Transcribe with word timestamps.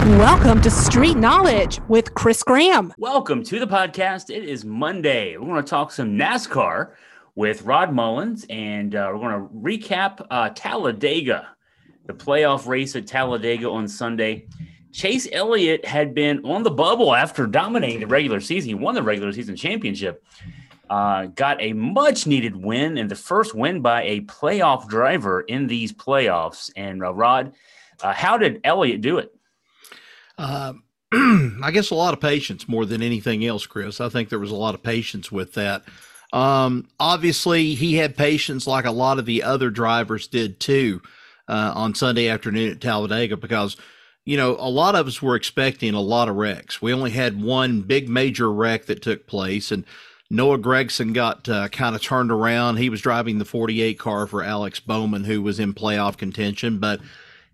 Welcome 0.00 0.62
to 0.62 0.70
Street 0.70 1.18
Knowledge 1.18 1.78
with 1.88 2.14
Chris 2.14 2.42
Graham. 2.42 2.94
Welcome 2.96 3.44
to 3.44 3.58
the 3.58 3.66
podcast. 3.66 4.34
It 4.34 4.44
is 4.44 4.64
Monday. 4.64 5.36
We're 5.36 5.46
going 5.46 5.62
to 5.62 5.68
talk 5.68 5.92
some 5.92 6.16
NASCAR 6.16 6.92
with 7.34 7.62
Rod 7.62 7.92
Mullins, 7.92 8.46
and 8.48 8.94
uh, 8.94 9.10
we're 9.12 9.20
going 9.20 9.46
to 9.46 9.54
recap 9.54 10.26
uh, 10.30 10.48
Talladega, 10.54 11.48
the 12.06 12.14
playoff 12.14 12.66
race 12.66 12.96
at 12.96 13.06
Talladega 13.06 13.68
on 13.68 13.86
Sunday. 13.86 14.46
Chase 14.90 15.28
Elliott 15.32 15.84
had 15.84 16.14
been 16.14 16.46
on 16.46 16.62
the 16.62 16.70
bubble 16.70 17.14
after 17.14 17.46
dominating 17.46 18.00
the 18.00 18.06
regular 18.06 18.40
season. 18.40 18.68
He 18.68 18.74
won 18.74 18.94
the 18.94 19.02
regular 19.02 19.34
season 19.34 19.54
championship. 19.54 20.24
Uh, 20.88 21.26
got 21.26 21.60
a 21.60 21.74
much 21.74 22.26
needed 22.26 22.56
win 22.56 22.96
and 22.96 23.10
the 23.10 23.16
first 23.16 23.54
win 23.54 23.82
by 23.82 24.02
a 24.04 24.22
playoff 24.22 24.88
driver 24.88 25.42
in 25.42 25.66
these 25.66 25.92
playoffs. 25.92 26.70
And 26.74 27.04
uh, 27.04 27.12
Rod, 27.12 27.52
uh, 28.02 28.14
how 28.14 28.38
did 28.38 28.62
Elliott 28.64 29.02
do 29.02 29.18
it? 29.18 29.36
Uh, 30.40 30.72
I 31.12 31.70
guess 31.72 31.90
a 31.90 31.94
lot 31.94 32.14
of 32.14 32.20
patience 32.20 32.66
more 32.66 32.86
than 32.86 33.02
anything 33.02 33.44
else, 33.44 33.66
Chris. 33.66 34.00
I 34.00 34.08
think 34.08 34.28
there 34.28 34.38
was 34.38 34.50
a 34.50 34.56
lot 34.56 34.74
of 34.74 34.82
patience 34.82 35.30
with 35.30 35.54
that. 35.54 35.82
Um, 36.32 36.88
obviously, 36.98 37.74
he 37.74 37.96
had 37.96 38.16
patience 38.16 38.66
like 38.66 38.86
a 38.86 38.90
lot 38.90 39.18
of 39.18 39.26
the 39.26 39.42
other 39.42 39.70
drivers 39.70 40.28
did 40.28 40.60
too 40.60 41.02
uh, 41.48 41.72
on 41.74 41.94
Sunday 41.94 42.28
afternoon 42.28 42.70
at 42.70 42.80
Talladega 42.80 43.36
because, 43.36 43.76
you 44.24 44.36
know, 44.36 44.56
a 44.58 44.70
lot 44.70 44.94
of 44.94 45.06
us 45.08 45.20
were 45.20 45.34
expecting 45.34 45.92
a 45.92 46.00
lot 46.00 46.28
of 46.28 46.36
wrecks. 46.36 46.80
We 46.80 46.94
only 46.94 47.10
had 47.10 47.42
one 47.42 47.82
big 47.82 48.08
major 48.08 48.50
wreck 48.50 48.86
that 48.86 49.02
took 49.02 49.26
place, 49.26 49.72
and 49.72 49.84
Noah 50.30 50.58
Gragson 50.58 51.12
got 51.12 51.48
uh, 51.48 51.68
kind 51.68 51.96
of 51.96 52.02
turned 52.02 52.30
around. 52.30 52.76
He 52.76 52.88
was 52.88 53.00
driving 53.00 53.38
the 53.38 53.44
48 53.44 53.98
car 53.98 54.28
for 54.28 54.44
Alex 54.44 54.78
Bowman, 54.78 55.24
who 55.24 55.42
was 55.42 55.58
in 55.58 55.74
playoff 55.74 56.16
contention, 56.16 56.78
but 56.78 57.00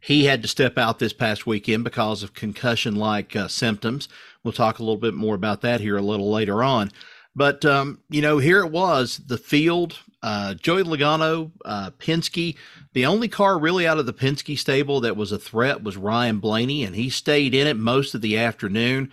he 0.06 0.26
had 0.26 0.40
to 0.40 0.46
step 0.46 0.78
out 0.78 1.00
this 1.00 1.12
past 1.12 1.48
weekend 1.48 1.82
because 1.82 2.22
of 2.22 2.32
concussion 2.32 2.94
like 2.94 3.34
uh, 3.34 3.48
symptoms. 3.48 4.08
We'll 4.44 4.52
talk 4.52 4.78
a 4.78 4.82
little 4.84 5.00
bit 5.00 5.14
more 5.14 5.34
about 5.34 5.62
that 5.62 5.80
here 5.80 5.96
a 5.96 6.00
little 6.00 6.30
later 6.30 6.62
on. 6.62 6.92
But, 7.34 7.64
um, 7.64 7.98
you 8.08 8.22
know, 8.22 8.38
here 8.38 8.60
it 8.60 8.70
was 8.70 9.20
the 9.26 9.36
field, 9.36 9.98
uh, 10.22 10.54
Joey 10.54 10.84
Logano, 10.84 11.50
uh, 11.64 11.90
Penske. 11.98 12.54
The 12.92 13.04
only 13.04 13.26
car 13.26 13.58
really 13.58 13.84
out 13.84 13.98
of 13.98 14.06
the 14.06 14.12
Penske 14.12 14.56
stable 14.56 15.00
that 15.00 15.16
was 15.16 15.32
a 15.32 15.40
threat 15.40 15.82
was 15.82 15.96
Ryan 15.96 16.38
Blaney, 16.38 16.84
and 16.84 16.94
he 16.94 17.10
stayed 17.10 17.52
in 17.52 17.66
it 17.66 17.76
most 17.76 18.14
of 18.14 18.20
the 18.20 18.38
afternoon. 18.38 19.10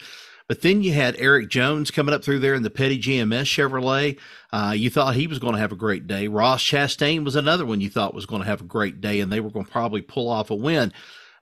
But 0.48 0.62
then 0.62 0.84
you 0.84 0.94
had 0.94 1.16
Erik 1.18 1.50
Jones 1.50 1.90
coming 1.90 2.14
up 2.14 2.24
through 2.24 2.40
there 2.40 2.54
in 2.54 2.64
the 2.64 2.70
Petty 2.70 3.00
GMS 3.00 3.44
Chevrolet. 3.44 4.18
Uh, 4.52 4.74
you 4.76 4.90
thought 4.90 5.16
he 5.16 5.28
was 5.28 5.40
going 5.40 5.54
to 5.54 5.60
have 5.60 5.72
a 5.72 5.78
great 5.78 6.06
day. 6.06 6.28
Ross 6.28 6.62
Chastain 6.62 7.24
was 7.24 7.36
another 7.36 7.66
one 7.66 7.82
you 7.82 7.90
thought 7.90 8.14
was 8.14 8.26
going 8.26 8.42
to 8.42 8.48
have 8.48 8.62
a 8.62 8.66
great 8.66 9.00
day, 9.00 9.20
and 9.20 9.32
they 9.32 9.40
were 9.40 9.50
going 9.50 9.66
to 9.66 9.72
probably 9.72 10.02
pull 10.02 10.30
off 10.30 10.50
a 10.50 10.56
win. 10.56 10.92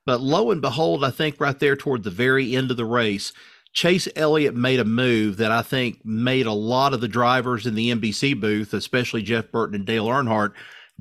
But 0.05 0.21
lo 0.21 0.51
and 0.51 0.61
behold, 0.61 1.03
I 1.03 1.11
think 1.11 1.39
right 1.39 1.57
there 1.57 1.75
toward 1.75 2.03
the 2.03 2.09
very 2.09 2.55
end 2.55 2.69
of 2.69 2.77
the 2.77 2.85
race, 2.85 3.33
Chase 3.73 4.07
Elliott 4.15 4.55
made 4.55 4.79
a 4.79 4.85
move 4.85 5.37
that 5.37 5.51
I 5.51 5.61
think 5.61 6.05
made 6.05 6.45
a 6.45 6.53
lot 6.53 6.93
of 6.93 7.01
the 7.01 7.07
drivers 7.07 7.65
in 7.65 7.75
the 7.75 7.93
NBC 7.93 8.39
booth, 8.39 8.73
especially 8.73 9.23
Jeff 9.23 9.51
Burton 9.51 9.75
and 9.75 9.85
Dale 9.85 10.07
Earnhardt 10.07 10.53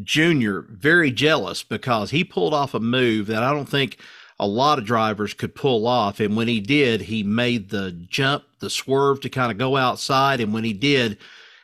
Jr., 0.02 0.60
very 0.70 1.10
jealous 1.10 1.62
because 1.62 2.10
he 2.10 2.24
pulled 2.24 2.54
off 2.54 2.72
a 2.72 2.80
move 2.80 3.26
that 3.26 3.42
I 3.42 3.52
don't 3.52 3.68
think– 3.68 3.98
a 4.40 4.46
lot 4.46 4.78
of 4.78 4.86
drivers 4.86 5.34
could 5.34 5.54
pull 5.54 5.86
off. 5.86 6.18
And 6.18 6.34
when 6.34 6.48
he 6.48 6.60
did, 6.60 7.02
he 7.02 7.22
made 7.22 7.68
the 7.68 7.92
jump, 7.92 8.44
the 8.58 8.70
swerve 8.70 9.20
to 9.20 9.28
kind 9.28 9.52
of 9.52 9.58
go 9.58 9.76
outside. 9.76 10.40
And 10.40 10.54
when 10.54 10.64
he 10.64 10.72
did, 10.72 11.18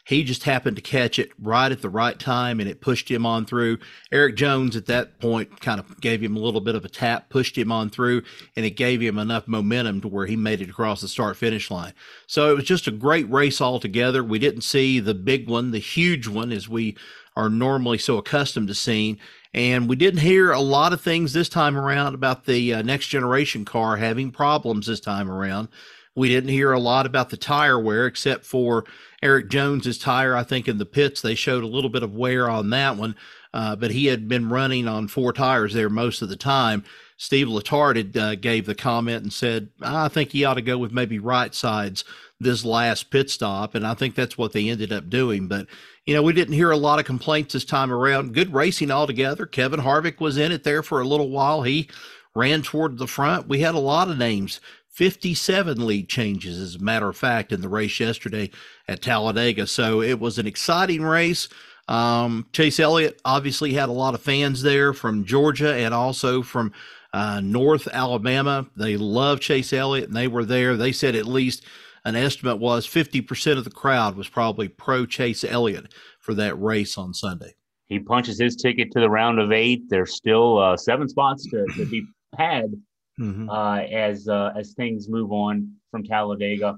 he 0.05 0.23
just 0.23 0.45
happened 0.45 0.77
to 0.77 0.83
catch 0.83 1.19
it 1.19 1.33
right 1.41 1.73
at 1.73 1.81
the 1.81 1.89
right 1.89 2.19
time 2.19 2.61
and 2.61 2.69
it 2.69 2.83
pushed 2.83 3.11
him 3.11 3.25
on 3.25 3.47
through. 3.47 3.79
Erik 4.13 4.37
Jones 4.37 4.77
at 4.77 4.87
that 4.87 5.19
point 5.21 5.61
kind 5.63 5.81
of 5.81 6.01
gave 6.03 6.23
him 6.23 6.37
a 6.37 6.39
little 6.39 6.61
bit 6.61 6.75
of 6.75 6.85
a 6.85 6.89
tap, 6.89 7.31
pushed 7.31 7.57
him 7.57 7.73
on 7.73 7.89
through, 7.89 8.23
and 8.55 8.67
it 8.67 8.77
gave 8.77 9.01
him 9.01 9.19
enough 9.19 9.49
momentum 9.49 10.03
to 10.03 10.09
where 10.09 10.27
he 10.27 10.37
made 10.37 10.61
it 10.61 10.69
across 10.69 11.01
the 11.01 11.09
start 11.09 11.39
finish 11.39 11.71
line. 11.71 11.95
So 12.27 12.51
it 12.51 12.57
was 12.57 12.65
just 12.65 12.87
a 12.87 12.93
great 12.93 13.29
race 13.31 13.61
altogether. 13.61 14.23
We 14.23 14.39
didn't 14.39 14.61
see 14.61 15.01
the 15.01 15.15
big 15.15 15.49
one, 15.49 15.71
the 15.71 15.79
huge 15.79 16.29
one, 16.29 16.53
as 16.53 16.69
we 16.69 16.95
are 17.35 17.49
normally 17.49 17.99
so 17.99 18.19
accustomed 18.19 18.69
to 18.69 18.75
seeing. 18.75 19.19
And 19.57 19.89
we 19.89 19.97
didn't 19.97 20.21
hear 20.21 20.53
a 20.53 20.61
lot 20.61 20.93
of 20.93 21.01
things 21.01 21.33
this 21.33 21.49
time 21.49 21.79
around 21.79 22.15
about 22.15 22.45
the 22.45 22.75
uh, 22.75 22.83
next 22.83 23.07
generation 23.07 23.65
car 23.65 23.97
having 23.97 24.31
problems 24.31 24.87
this 24.87 25.01
time 25.01 25.31
around. 25.31 25.69
We 26.15 26.29
didn't 26.29 26.51
hear 26.51 26.73
a 26.73 26.79
lot 26.79 27.07
about 27.07 27.31
the 27.31 27.39
tire 27.39 27.81
wear, 27.81 28.07
except 28.07 28.45
for 28.45 28.85
Erik 29.23 29.49
Jones's 29.49 29.97
tire. 29.97 30.37
I 30.37 30.43
think 30.43 30.69
in 30.69 30.77
the 30.77 30.85
pits 30.85 31.23
they 31.23 31.35
showed 31.35 31.65
a 31.65 31.69
little 31.69 31.89
bit 31.89 32.03
of 32.03 32.15
wear 32.15 32.51
on 32.51 32.69
that 32.71 32.99
one, 32.99 33.17
uh, 33.55 33.77
but 33.77 33.93
he 33.93 34.07
had 34.07 34.29
been 34.29 34.51
running 34.51 34.87
on 34.87 35.09
four 35.09 35.33
tires 35.33 35.73
there 35.73 35.89
most 35.89 36.21
of 36.21 36.29
the 36.29 36.37
time. 36.37 36.85
Steve 37.17 37.47
Letarte 37.47 37.97
had, 37.97 38.17
uh, 38.17 38.35
gave 38.35 38.67
the 38.67 38.75
comment 38.75 39.23
and 39.23 39.33
said, 39.33 39.69
"I 39.81 40.09
think 40.09 40.33
he 40.33 40.45
ought 40.45 40.55
to 40.55 40.63
go 40.63 40.77
with 40.77 40.93
maybe 40.93 41.19
right 41.19 41.55
sides 41.55 42.05
this 42.39 42.65
last 42.65 43.11
pit 43.11 43.31
stop," 43.31 43.75
and 43.75 43.87
I 43.87 43.95
think 43.95 44.15
that's 44.15 44.37
what 44.37 44.53
they 44.53 44.69
ended 44.69 44.93
up 44.93 45.09
doing. 45.09 45.49
But 45.49 45.67
you 46.05 46.15
know, 46.15 46.23
we 46.23 46.33
didn't 46.33 46.55
hear 46.55 46.71
a 46.71 46.77
lot 46.77 46.99
of 46.99 47.05
complaints 47.05 47.55
this 47.55 47.65
time 47.65 47.93
around. 47.93 48.35
Good 48.35 48.53
racing 48.53 48.91
altogether. 48.91 49.47
Kevin 49.47 49.81
Harvick 49.81 50.21
was 50.21 50.37
in 50.37 50.53
it 50.53 50.63
there 50.63 50.83
for 50.83 51.01
a 51.01 51.09
little 51.09 51.31
while. 51.31 51.63
He 51.63 51.89
ran 52.35 52.63
toward 52.63 52.99
the 52.99 53.07
front. 53.07 53.49
We 53.49 53.61
had 53.61 53.75
a 53.75 53.81
lot 53.81 54.11
of 54.11 54.19
names. 54.19 54.61
57 54.91 55.85
lead 55.87 56.09
changes, 56.09 56.59
as 56.59 56.77
a 56.77 56.83
matter 56.83 57.09
of 57.09 57.17
fact, 57.19 57.53
in 57.53 57.61
the 57.61 57.69
race 57.69 58.01
yesterday 58.01 58.51
at 58.89 59.03
Talladega. 59.03 59.67
So 59.67 60.01
it 60.01 60.19
was 60.19 60.39
an 60.39 60.47
exciting 60.47 61.03
race. 61.03 61.51
Um, 61.89 62.47
Chase 62.53 62.81
Elliott 62.81 63.21
obviously 63.25 63.75
had 63.75 63.89
a 63.89 63.93
lot 63.93 64.15
of 64.15 64.23
fans 64.23 64.63
there 64.63 64.93
from 64.93 65.25
Georgia 65.25 65.75
and 65.75 65.93
also 65.93 66.43
from 66.43 66.73
uh, 67.17 67.41
North 67.41 67.89
Alabama. 67.91 68.67
They 68.77 68.99
love 68.99 69.41
Chase 69.41 69.73
Elliott 69.73 70.09
and 70.09 70.17
they 70.17 70.29
were 70.29 70.45
there. 70.45 70.77
They 70.77 70.93
said 70.93 71.17
at 71.17 71.25
least 71.25 71.65
an 72.05 72.15
estimate 72.15 72.59
was 72.59 72.87
50% 72.87 73.57
of 73.57 73.65
the 73.65 73.71
crowd 73.71 74.17
was 74.17 74.29
probably 74.29 74.69
pro 74.69 75.07
Chase 75.07 75.43
Elliott 75.43 75.95
for 76.21 76.35
that 76.35 76.61
race 76.61 76.99
on 76.99 77.15
Sunday. 77.15 77.55
He 77.87 78.01
punches 78.01 78.39
his 78.39 78.55
ticket 78.55 78.93
to 78.93 79.01
the 79.01 79.09
round 79.09 79.39
of 79.39 79.51
eight. 79.51 79.89
There's 79.89 80.15
still 80.15 80.59
uh, 80.59 80.77
seven 80.77 81.09
spots 81.09 81.49
to, 81.51 81.65
to 81.77 81.87
be 81.87 82.05
had 82.37 82.75
mm-hmm. 83.19 83.49
uh, 83.49 83.79
as 83.79 84.29
uh, 84.29 84.53
as 84.55 84.75
things 84.75 85.09
move 85.09 85.33
on 85.33 85.73
from 85.91 86.05
Talladega. 86.05 86.77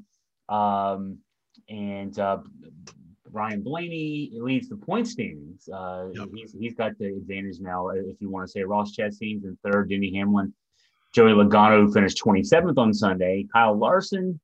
Um, 0.48 1.18
and 1.68 2.16
uh, 2.18 2.38
Ryan 3.32 3.62
Blaney 3.62 4.30
leads 4.34 4.68
the 4.68 4.76
point 4.76 5.08
standings. 5.08 5.68
Uh, 5.68 6.08
yep. 6.12 6.28
he's, 6.34 6.52
he's 6.58 6.74
got 6.74 6.92
the 6.98 7.06
advantage 7.06 7.60
now, 7.60 7.88
if 7.88 8.20
you 8.20 8.30
want 8.30 8.46
to 8.46 8.50
say. 8.50 8.62
Ross 8.62 8.96
Chastain's 8.96 9.44
in 9.44 9.58
third, 9.64 9.90
Denny 9.90 10.14
Hamlin, 10.14 10.52
Joey 11.14 11.32
Logano 11.32 11.92
finished 11.92 12.22
27th 12.22 12.78
on 12.78 12.92
Sunday. 12.92 13.46
Kyle 13.52 13.76
Larson 13.76 14.38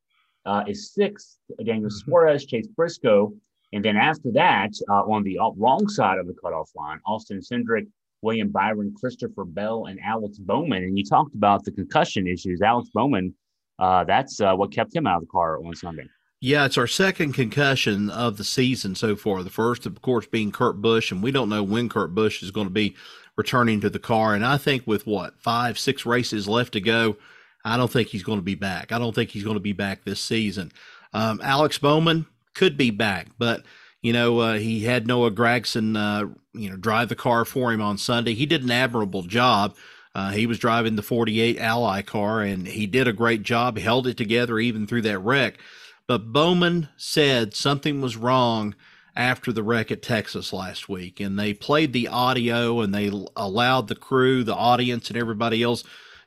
uh, 0.46 0.64
is 0.66 0.92
sixth. 0.92 1.38
Daniel 1.58 1.88
mm-hmm. 1.88 2.10
Suarez, 2.10 2.46
Chase 2.46 2.66
Briscoe. 2.68 3.34
And 3.72 3.84
then 3.84 3.96
after 3.96 4.30
that, 4.32 4.70
uh, 4.88 5.02
on 5.02 5.24
the 5.24 5.38
wrong 5.56 5.88
side 5.88 6.18
of 6.18 6.26
the 6.26 6.34
cutoff 6.34 6.70
line, 6.76 7.00
Austin 7.06 7.40
Cindric, 7.40 7.86
William 8.22 8.48
Byron, 8.48 8.94
Christopher 8.98 9.44
Bell, 9.44 9.86
and 9.86 9.98
Alex 10.00 10.38
Bowman. 10.38 10.84
And 10.84 10.96
you 10.96 11.04
talked 11.04 11.34
about 11.34 11.64
the 11.64 11.72
concussion 11.72 12.26
issues. 12.26 12.62
Alex 12.62 12.88
Bowman, 12.94 13.34
uh, 13.78 14.04
that's 14.04 14.40
uh, 14.40 14.54
what 14.54 14.72
kept 14.72 14.94
him 14.94 15.06
out 15.06 15.16
of 15.16 15.22
the 15.22 15.30
car 15.30 15.58
on 15.58 15.74
Sunday. 15.74 16.06
Yeah, 16.40 16.66
it's 16.66 16.76
our 16.76 16.86
second 16.86 17.32
concussion 17.32 18.10
of 18.10 18.36
the 18.36 18.44
season 18.44 18.94
so 18.94 19.16
far. 19.16 19.42
The 19.42 19.50
first, 19.50 19.86
of 19.86 20.02
course, 20.02 20.26
being 20.26 20.52
Kurt 20.52 20.82
Busch, 20.82 21.10
and 21.10 21.22
we 21.22 21.32
don't 21.32 21.48
know 21.48 21.62
when 21.62 21.88
Kurt 21.88 22.14
Busch 22.14 22.42
is 22.42 22.50
going 22.50 22.66
to 22.66 22.72
be 22.72 22.96
returning 23.36 23.80
to 23.80 23.90
the 23.90 23.98
car. 23.98 24.34
And 24.34 24.44
I 24.44 24.58
think 24.58 24.86
with 24.86 25.06
what 25.06 25.40
five, 25.40 25.78
six 25.78 26.04
races 26.04 26.46
left 26.46 26.74
to 26.74 26.80
go, 26.80 27.16
I 27.64 27.76
don't 27.76 27.90
think 27.90 28.08
he's 28.08 28.22
going 28.22 28.38
to 28.38 28.44
be 28.44 28.54
back. 28.54 28.92
I 28.92 28.98
don't 28.98 29.14
think 29.14 29.30
he's 29.30 29.44
going 29.44 29.56
to 29.56 29.60
be 29.60 29.72
back 29.72 30.04
this 30.04 30.20
season. 30.20 30.70
Um, 31.12 31.40
Alex 31.42 31.78
Bowman 31.78 32.26
could 32.54 32.76
be 32.76 32.90
back, 32.90 33.28
but 33.38 33.64
you 34.02 34.12
know 34.12 34.38
uh, 34.40 34.54
he 34.54 34.84
had 34.84 35.06
Noah 35.06 35.30
Gragson, 35.30 35.96
uh, 35.96 36.28
you 36.52 36.68
know, 36.68 36.76
drive 36.76 37.08
the 37.08 37.16
car 37.16 37.44
for 37.44 37.72
him 37.72 37.80
on 37.80 37.96
Sunday. 37.96 38.34
He 38.34 38.46
did 38.46 38.62
an 38.62 38.70
admirable 38.70 39.22
job. 39.22 39.74
Uh, 40.14 40.30
he 40.30 40.46
was 40.46 40.58
driving 40.58 40.94
the 40.94 41.02
48 41.02 41.58
Ally 41.58 42.02
car, 42.02 42.40
and 42.42 42.66
he 42.66 42.86
did 42.86 43.08
a 43.08 43.12
great 43.12 43.42
job. 43.42 43.78
Held 43.78 44.06
it 44.06 44.16
together 44.16 44.58
even 44.58 44.86
through 44.86 45.02
that 45.02 45.18
wreck. 45.18 45.58
But 46.06 46.32
Bowman 46.32 46.88
said 46.96 47.54
something 47.54 48.00
was 48.00 48.16
wrong 48.16 48.74
after 49.16 49.52
the 49.52 49.62
wreck 49.62 49.90
at 49.90 50.02
Texas 50.02 50.52
last 50.52 50.88
week, 50.88 51.20
and 51.20 51.38
they 51.38 51.54
played 51.54 51.92
the 51.92 52.08
audio 52.08 52.80
and 52.80 52.94
they 52.94 53.10
allowed 53.36 53.88
the 53.88 53.94
crew, 53.94 54.44
the 54.44 54.54
audience, 54.54 55.08
and 55.08 55.16
everybody 55.16 55.62
else 55.62 55.84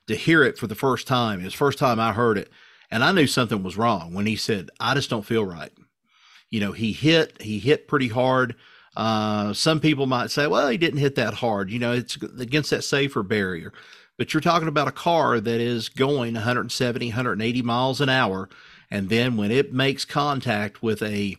to 0.08 0.16
hear 0.16 0.44
it 0.44 0.58
for 0.58 0.68
the 0.68 0.76
first 0.76 1.06
time. 1.06 1.42
It 1.42 1.46
was 1.46 1.54
the 1.54 1.58
first 1.58 1.80
time 1.80 2.00
I 2.00 2.14
heard 2.14 2.38
it. 2.38 2.50
And 2.90 3.04
I 3.04 3.12
knew 3.12 3.28
something 3.28 3.64
was 3.64 3.78
wrong 3.78 4.14
when 4.14 4.26
he 4.26 4.38
said, 4.38 4.70
I 4.80 4.94
just 4.94 5.10
don't 5.10 5.26
feel 5.26 5.46
right. 5.46 5.72
You 6.50 6.62
know, 6.62 6.72
he 6.72 6.94
hit, 6.94 7.42
he 7.42 7.60
hit 7.60 7.90
pretty 7.90 8.08
hard. 8.08 8.56
Uh, 8.96 9.54
some 9.54 9.82
people 9.82 10.06
might 10.06 10.32
say, 10.32 10.48
well, 10.48 10.70
he 10.70 10.78
didn't 10.78 11.02
hit 11.02 11.16
that 11.16 11.36
hard. 11.36 11.70
You 11.70 11.80
know, 11.80 11.92
it's 11.92 12.16
against 12.40 12.70
that 12.70 12.86
safer 12.86 13.22
barrier. 13.22 13.74
But 14.18 14.34
you're 14.34 14.42
talking 14.42 14.70
about 14.70 14.88
a 14.88 14.94
car 14.94 15.40
that 15.40 15.60
is 15.60 15.90
going 15.90 16.34
170, 16.34 17.08
180 17.08 17.62
miles 17.62 18.02
an 18.02 18.10
hour. 18.10 18.50
And 18.90 19.10
then 19.10 19.38
when 19.38 19.52
it 19.52 19.74
makes 19.74 20.06
contact 20.06 20.82
with 20.82 21.02
a, 21.02 21.38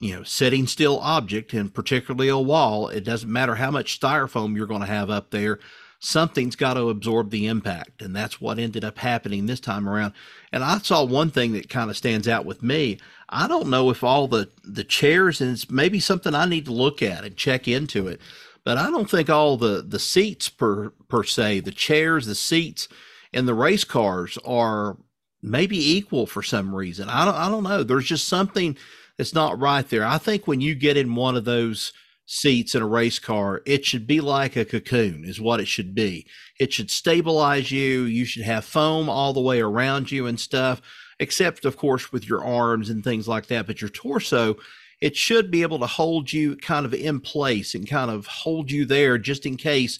you 0.00 0.16
know, 0.16 0.22
sitting 0.22 0.66
still 0.66 0.98
object 1.00 1.52
and 1.52 1.72
particularly 1.72 2.28
a 2.28 2.38
wall, 2.38 2.88
it 2.88 3.04
doesn't 3.04 3.32
matter 3.32 3.54
how 3.56 3.70
much 3.70 3.98
styrofoam 3.98 4.56
you're 4.56 4.66
going 4.66 4.80
to 4.80 4.86
have 4.86 5.10
up 5.10 5.30
there 5.30 5.60
something's 6.04 6.54
got 6.54 6.74
to 6.74 6.90
absorb 6.90 7.30
the 7.30 7.46
impact. 7.46 8.02
And 8.02 8.14
that's 8.14 8.40
what 8.40 8.58
ended 8.58 8.84
up 8.84 8.98
happening 8.98 9.46
this 9.46 9.60
time 9.60 9.88
around. 9.88 10.12
And 10.52 10.62
I 10.62 10.78
saw 10.78 11.02
one 11.02 11.30
thing 11.30 11.52
that 11.52 11.70
kind 11.70 11.90
of 11.90 11.96
stands 11.96 12.28
out 12.28 12.44
with 12.44 12.62
me. 12.62 12.98
I 13.30 13.48
don't 13.48 13.70
know 13.70 13.90
if 13.90 14.04
all 14.04 14.28
the, 14.28 14.50
the 14.62 14.84
chairs, 14.84 15.40
and 15.40 15.52
it's 15.52 15.70
maybe 15.70 15.98
something 15.98 16.34
I 16.34 16.44
need 16.44 16.66
to 16.66 16.72
look 16.72 17.02
at 17.02 17.24
and 17.24 17.36
check 17.36 17.66
into 17.66 18.06
it, 18.06 18.20
but 18.64 18.76
I 18.76 18.90
don't 18.90 19.10
think 19.10 19.30
all 19.30 19.56
the, 19.56 19.82
the 19.86 19.98
seats 19.98 20.48
per, 20.50 20.90
per 21.08 21.24
se, 21.24 21.60
the 21.60 21.72
chairs, 21.72 22.26
the 22.26 22.34
seats 22.34 22.86
and 23.32 23.48
the 23.48 23.54
race 23.54 23.84
cars 23.84 24.38
are 24.44 24.98
maybe 25.44 25.96
equal 25.96 26.26
for 26.26 26.42
some 26.42 26.74
reason. 26.74 27.08
I 27.08 27.24
don't, 27.24 27.34
I 27.34 27.48
don't 27.48 27.64
know. 27.64 27.82
There's 27.82 28.06
just 28.06 28.26
something 28.26 28.76
that's 29.18 29.34
not 29.34 29.60
right 29.60 29.88
there. 29.88 30.04
I 30.04 30.18
think 30.18 30.46
when 30.46 30.60
you 30.60 30.74
get 30.74 30.96
in 30.96 31.14
one 31.14 31.36
of 31.36 31.44
those 31.44 31.92
seats 32.26 32.74
in 32.74 32.82
a 32.82 32.86
race 32.86 33.18
car, 33.18 33.60
it 33.66 33.84
should 33.84 34.06
be 34.06 34.20
like 34.20 34.56
a 34.56 34.64
cocoon, 34.64 35.24
is 35.24 35.40
what 35.40 35.60
it 35.60 35.68
should 35.68 35.94
be. 35.94 36.26
It 36.58 36.72
should 36.72 36.90
stabilize 36.90 37.70
you. 37.70 38.02
You 38.02 38.24
should 38.24 38.44
have 38.44 38.64
foam 38.64 39.10
all 39.10 39.34
the 39.34 39.40
way 39.40 39.60
around 39.60 40.10
you 40.10 40.26
and 40.26 40.40
stuff, 40.40 40.80
except, 41.20 41.64
of 41.66 41.76
course, 41.76 42.10
with 42.10 42.26
your 42.26 42.42
arms 42.42 42.88
and 42.88 43.04
things 43.04 43.28
like 43.28 43.46
that. 43.48 43.66
But 43.66 43.82
your 43.82 43.90
torso, 43.90 44.56
it 45.02 45.14
should 45.14 45.50
be 45.50 45.60
able 45.60 45.78
to 45.80 45.86
hold 45.86 46.32
you 46.32 46.56
kind 46.56 46.86
of 46.86 46.94
in 46.94 47.20
place 47.20 47.74
and 47.74 47.88
kind 47.88 48.10
of 48.10 48.26
hold 48.26 48.70
you 48.70 48.86
there 48.86 49.18
just 49.18 49.44
in 49.44 49.56
case 49.58 49.98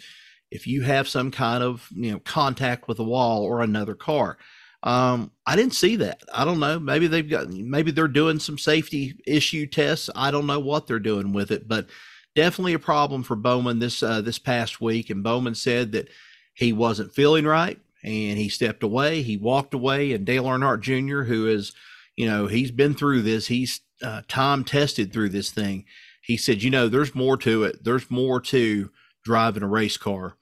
if 0.50 0.67
you 0.67 0.82
have 0.82 1.08
some 1.08 1.31
kind 1.31 1.62
of 1.62 1.88
you 1.94 2.12
know 2.12 2.20
contact 2.20 2.88
with 2.88 2.99
a 2.99 3.05
wall 3.05 3.43
or 3.43 3.61
another 3.61 3.94
car. 3.94 4.38
Um, 4.85 5.31
I 5.47 5.57
didn't 5.57 5.75
see 5.75 5.97
that. 5.97 6.21
I 6.33 6.45
don't 6.45 6.61
know. 6.61 6.79
Maybe 6.79 7.07
they've 7.07 7.29
got, 7.29 7.49
maybe 7.49 7.91
they're 7.91 8.07
doing 8.07 8.39
some 8.39 8.59
safety 8.59 9.19
issue 9.27 9.67
tests. 9.67 10.11
I 10.15 10.31
don't 10.31 10.47
know 10.47 10.61
what 10.61 10.87
they're 10.87 10.99
doing 10.99 11.33
with 11.33 11.51
it, 11.51 11.67
but 11.67 11.89
definitely 12.37 12.75
a 12.75 12.79
problem 12.79 13.23
for 13.23 13.35
Bowman 13.35 13.79
this 13.79 14.03
uh, 14.03 14.21
this 14.21 14.39
past 14.39 14.83
week. 14.83 15.09
And 15.09 15.25
Bowman 15.25 15.55
said 15.55 15.93
that 15.93 16.09
he 16.53 16.75
wasn't 16.75 17.15
feeling 17.15 17.47
right, 17.47 17.79
and 18.05 18.39
he 18.39 18.51
stepped 18.51 18.83
away. 18.83 19.23
He 19.23 19.39
walked 19.39 19.73
away. 19.73 20.13
And 20.13 20.27
Dale 20.27 20.45
Earnhardt 20.45 20.83
Jr., 20.83 21.23
who 21.23 21.49
is, 21.49 21.73
you 22.15 22.27
know, 22.27 22.47
he's 22.47 22.71
been 22.71 22.93
through 22.93 23.23
this. 23.23 23.47
He's 23.47 23.81
uh, 24.03 24.21
time 24.29 24.65
tested 24.65 25.15
through 25.15 25.31
this 25.31 25.51
thing. 25.51 25.87
He 26.21 26.37
said, 26.37 26.63
you 26.63 26.69
know, 26.71 26.89
there's 26.89 27.15
more 27.15 27.39
to 27.39 27.65
it. 27.65 27.85
There's 27.85 28.11
more 28.11 28.39
to 28.43 28.91
driving 29.25 29.63
a 29.63 29.67
race 29.67 29.97
car, 29.97 30.37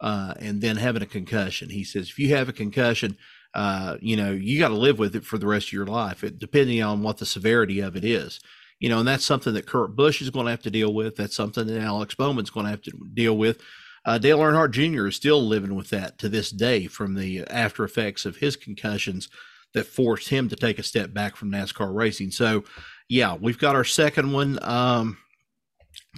uh, 0.00 0.34
and 0.38 0.60
then 0.60 0.76
having 0.76 1.02
a 1.02 1.06
concussion. 1.06 1.70
He 1.70 1.82
says, 1.82 2.08
if 2.08 2.20
you 2.20 2.36
have 2.36 2.48
a 2.48 2.52
concussion. 2.52 3.18
Uh, 3.54 3.96
you 4.00 4.16
know, 4.16 4.30
you 4.30 4.58
got 4.58 4.68
to 4.68 4.74
live 4.74 4.98
with 4.98 5.16
it 5.16 5.24
for 5.24 5.38
the 5.38 5.46
rest 5.46 5.68
of 5.68 5.72
your 5.72 5.86
life, 5.86 6.22
it, 6.22 6.38
depending 6.38 6.82
on 6.82 7.02
what 7.02 7.18
the 7.18 7.26
severity 7.26 7.80
of 7.80 7.96
it 7.96 8.04
is 8.04 8.40
you 8.80 8.88
know, 8.88 8.98
and 8.98 9.06
that's 9.06 9.24
something 9.24 9.52
that 9.54 9.66
Kurt 9.66 9.94
Busch 9.94 10.22
is 10.22 10.30
going 10.30 10.46
to 10.46 10.50
have 10.50 10.62
to 10.62 10.70
deal 10.70 10.92
with. 10.92 11.14
That's 11.14 11.36
something 11.36 11.66
that 11.66 11.80
Alex 11.80 12.14
Bowman's 12.14 12.50
going 12.50 12.64
to 12.64 12.70
have 12.70 12.82
to 12.82 12.92
deal 13.12 13.36
with. 13.36 13.60
Uh, 14.06 14.16
Dale 14.16 14.38
Earnhardt 14.38 14.70
Jr. 14.70 15.06
is 15.06 15.16
still 15.16 15.46
living 15.46 15.74
with 15.74 15.90
that 15.90 16.18
to 16.18 16.30
this 16.30 16.50
day 16.50 16.86
from 16.86 17.14
the 17.14 17.44
after 17.48 17.84
effects 17.84 18.24
of 18.24 18.36
his 18.36 18.56
concussions 18.56 19.28
that 19.74 19.86
forced 19.86 20.30
him 20.30 20.48
to 20.48 20.56
take 20.56 20.78
a 20.78 20.82
step 20.82 21.12
back 21.12 21.36
from 21.36 21.52
NASCAR 21.52 21.94
racing. 21.94 22.30
So, 22.30 22.64
yeah, 23.08 23.36
we've 23.38 23.58
got 23.58 23.76
our 23.76 23.84
second 23.84 24.32
one. 24.32 24.58
Um, 24.62 25.18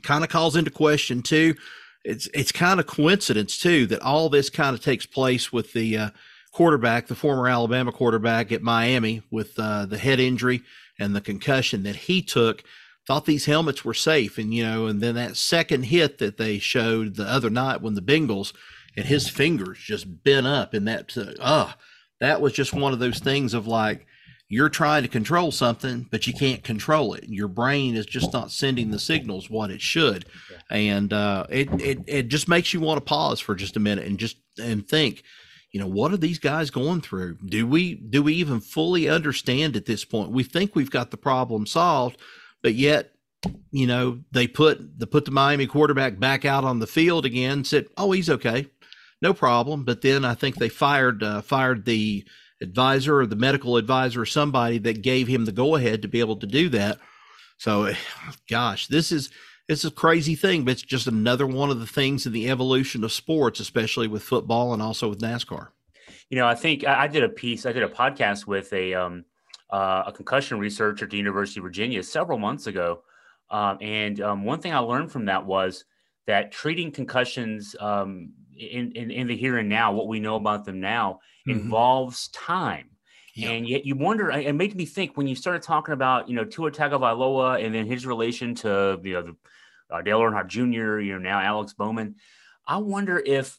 kind 0.04 0.22
of 0.22 0.30
calls 0.30 0.54
into 0.54 0.70
question 0.70 1.22
too. 1.22 1.56
It's 2.04 2.28
it's 2.32 2.52
kind 2.52 2.78
of 2.78 2.86
coincidence 2.86 3.58
too 3.58 3.86
that 3.86 4.02
all 4.02 4.28
this 4.28 4.48
kind 4.50 4.74
of 4.74 4.82
takes 4.82 5.06
place 5.06 5.52
with 5.52 5.72
the 5.72 5.96
uh, 5.96 6.10
quarterback, 6.52 7.06
the 7.06 7.14
former 7.14 7.48
Alabama 7.48 7.92
quarterback 7.92 8.52
at 8.52 8.62
Miami, 8.62 9.22
with 9.30 9.58
uh, 9.58 9.86
the 9.86 9.98
head 9.98 10.20
injury 10.20 10.62
and 10.98 11.16
the 11.16 11.20
concussion 11.20 11.82
that 11.82 11.96
he 11.96 12.22
took 12.22 12.62
thought 13.06 13.24
these 13.24 13.46
helmets 13.46 13.84
were 13.84 13.94
safe. 13.94 14.38
And 14.38 14.54
you 14.54 14.62
know 14.62 14.86
and 14.86 15.00
then 15.00 15.14
that 15.16 15.36
second 15.36 15.84
hit 15.84 16.18
that 16.18 16.36
they 16.36 16.58
showed 16.58 17.16
the 17.16 17.24
other 17.24 17.50
night 17.50 17.82
when 17.82 17.94
the 17.94 18.02
Bengals 18.02 18.52
and 18.96 19.06
his 19.06 19.28
fingers 19.28 19.78
just 19.78 20.22
bent 20.22 20.46
up 20.46 20.74
and 20.74 20.86
that 20.86 21.16
uh 21.40 21.72
that 22.20 22.40
was 22.40 22.52
just 22.52 22.74
one 22.74 22.92
of 22.92 22.98
those 22.98 23.18
things 23.18 23.54
of 23.54 23.66
like 23.66 24.06
you're 24.48 24.68
trying 24.68 25.02
to 25.02 25.08
control 25.08 25.50
something 25.50 26.06
but 26.10 26.26
you 26.26 26.32
can't 26.32 26.62
control 26.62 27.14
it. 27.14 27.24
Your 27.26 27.48
brain 27.48 27.96
is 27.96 28.06
just 28.06 28.32
not 28.32 28.50
sending 28.50 28.90
the 28.90 28.98
signals 28.98 29.50
what 29.50 29.70
it 29.70 29.80
should. 29.80 30.26
And 30.70 31.12
uh 31.12 31.46
it 31.48 31.68
it, 31.80 31.98
it 32.06 32.28
just 32.28 32.48
makes 32.48 32.72
you 32.72 32.80
want 32.80 32.98
to 32.98 33.04
pause 33.04 33.40
for 33.40 33.54
just 33.54 33.76
a 33.76 33.80
minute 33.80 34.06
and 34.06 34.18
just 34.18 34.36
and 34.62 34.86
think 34.86 35.24
you 35.72 35.80
know 35.80 35.86
what 35.86 36.12
are 36.12 36.18
these 36.18 36.38
guys 36.38 36.70
going 36.70 37.00
through? 37.00 37.38
Do 37.44 37.66
we 37.66 37.94
do 37.94 38.22
we 38.22 38.34
even 38.34 38.60
fully 38.60 39.08
understand 39.08 39.76
at 39.76 39.86
this 39.86 40.04
point? 40.04 40.30
We 40.30 40.44
think 40.44 40.74
we've 40.74 40.90
got 40.90 41.10
the 41.10 41.16
problem 41.16 41.66
solved 41.66 42.18
but 42.62 42.74
yet 42.74 43.10
you 43.72 43.86
know 43.86 44.20
they 44.30 44.46
put 44.46 44.98
the 44.98 45.06
put 45.06 45.24
the 45.24 45.30
miami 45.30 45.66
quarterback 45.66 46.18
back 46.18 46.44
out 46.44 46.64
on 46.64 46.78
the 46.78 46.86
field 46.86 47.26
again 47.26 47.64
said 47.64 47.86
oh 47.96 48.12
he's 48.12 48.30
okay. 48.30 48.66
No 49.20 49.34
problem. 49.34 49.84
But 49.84 50.02
then 50.02 50.24
i 50.24 50.34
think 50.34 50.56
they 50.56 50.68
fired 50.68 51.22
uh, 51.22 51.42
fired 51.42 51.84
the 51.84 52.24
advisor 52.60 53.20
or 53.20 53.26
the 53.26 53.36
medical 53.36 53.76
advisor 53.76 54.22
or 54.22 54.26
somebody 54.26 54.78
that 54.78 55.02
gave 55.02 55.26
him 55.26 55.44
the 55.44 55.52
go 55.52 55.74
ahead 55.74 56.02
to 56.02 56.08
be 56.08 56.20
able 56.20 56.36
to 56.36 56.46
do 56.46 56.68
that. 56.70 56.98
So 57.58 57.92
gosh 58.48 58.86
this 58.86 59.12
is 59.12 59.30
it's 59.68 59.84
a 59.84 59.90
crazy 59.90 60.34
thing, 60.34 60.64
but 60.64 60.72
it's 60.72 60.82
just 60.82 61.06
another 61.06 61.46
one 61.46 61.70
of 61.70 61.80
the 61.80 61.86
things 61.86 62.26
in 62.26 62.32
the 62.32 62.50
evolution 62.50 63.04
of 63.04 63.12
sports, 63.12 63.60
especially 63.60 64.08
with 64.08 64.22
football 64.22 64.72
and 64.72 64.82
also 64.82 65.08
with 65.08 65.20
NASCAR. 65.20 65.68
You 66.28 66.38
know, 66.38 66.46
I 66.46 66.54
think 66.54 66.86
I 66.86 67.06
did 67.08 67.22
a 67.22 67.28
piece, 67.28 67.66
I 67.66 67.72
did 67.72 67.82
a 67.82 67.88
podcast 67.88 68.46
with 68.46 68.72
a 68.72 68.94
um, 68.94 69.24
uh, 69.70 70.04
a 70.06 70.12
concussion 70.12 70.58
researcher 70.58 71.04
at 71.04 71.10
the 71.10 71.16
University 71.16 71.60
of 71.60 71.64
Virginia 71.64 72.02
several 72.02 72.38
months 72.38 72.66
ago, 72.66 73.02
um, 73.50 73.78
and 73.80 74.20
um, 74.20 74.44
one 74.44 74.60
thing 74.60 74.74
I 74.74 74.78
learned 74.78 75.12
from 75.12 75.26
that 75.26 75.44
was 75.44 75.84
that 76.26 76.52
treating 76.52 76.90
concussions 76.90 77.74
um, 77.80 78.32
in, 78.56 78.92
in, 78.92 79.10
in 79.10 79.26
the 79.26 79.36
here 79.36 79.58
and 79.58 79.68
now, 79.68 79.92
what 79.92 80.08
we 80.08 80.20
know 80.20 80.36
about 80.36 80.64
them 80.64 80.80
now, 80.80 81.20
mm-hmm. 81.46 81.58
involves 81.58 82.28
time. 82.28 82.91
And 83.40 83.66
yet 83.66 83.86
you 83.86 83.96
wonder, 83.96 84.30
it 84.30 84.54
made 84.54 84.74
me 84.74 84.84
think 84.84 85.16
when 85.16 85.26
you 85.26 85.34
started 85.34 85.62
talking 85.62 85.94
about, 85.94 86.28
you 86.28 86.36
know, 86.36 86.44
Tua 86.44 86.70
Tagovailoa 86.70 87.64
and 87.64 87.74
then 87.74 87.86
his 87.86 88.04
relation 88.04 88.54
to, 88.56 89.00
you 89.02 89.14
know, 89.14 89.22
the, 89.22 89.36
uh, 89.94 90.02
Dale 90.02 90.20
Earnhardt 90.20 90.48
Jr., 90.48 91.00
you 91.00 91.12
know, 91.12 91.18
now 91.18 91.40
Alex 91.40 91.72
Bowman. 91.72 92.16
I 92.66 92.78
wonder 92.78 93.22
if, 93.24 93.58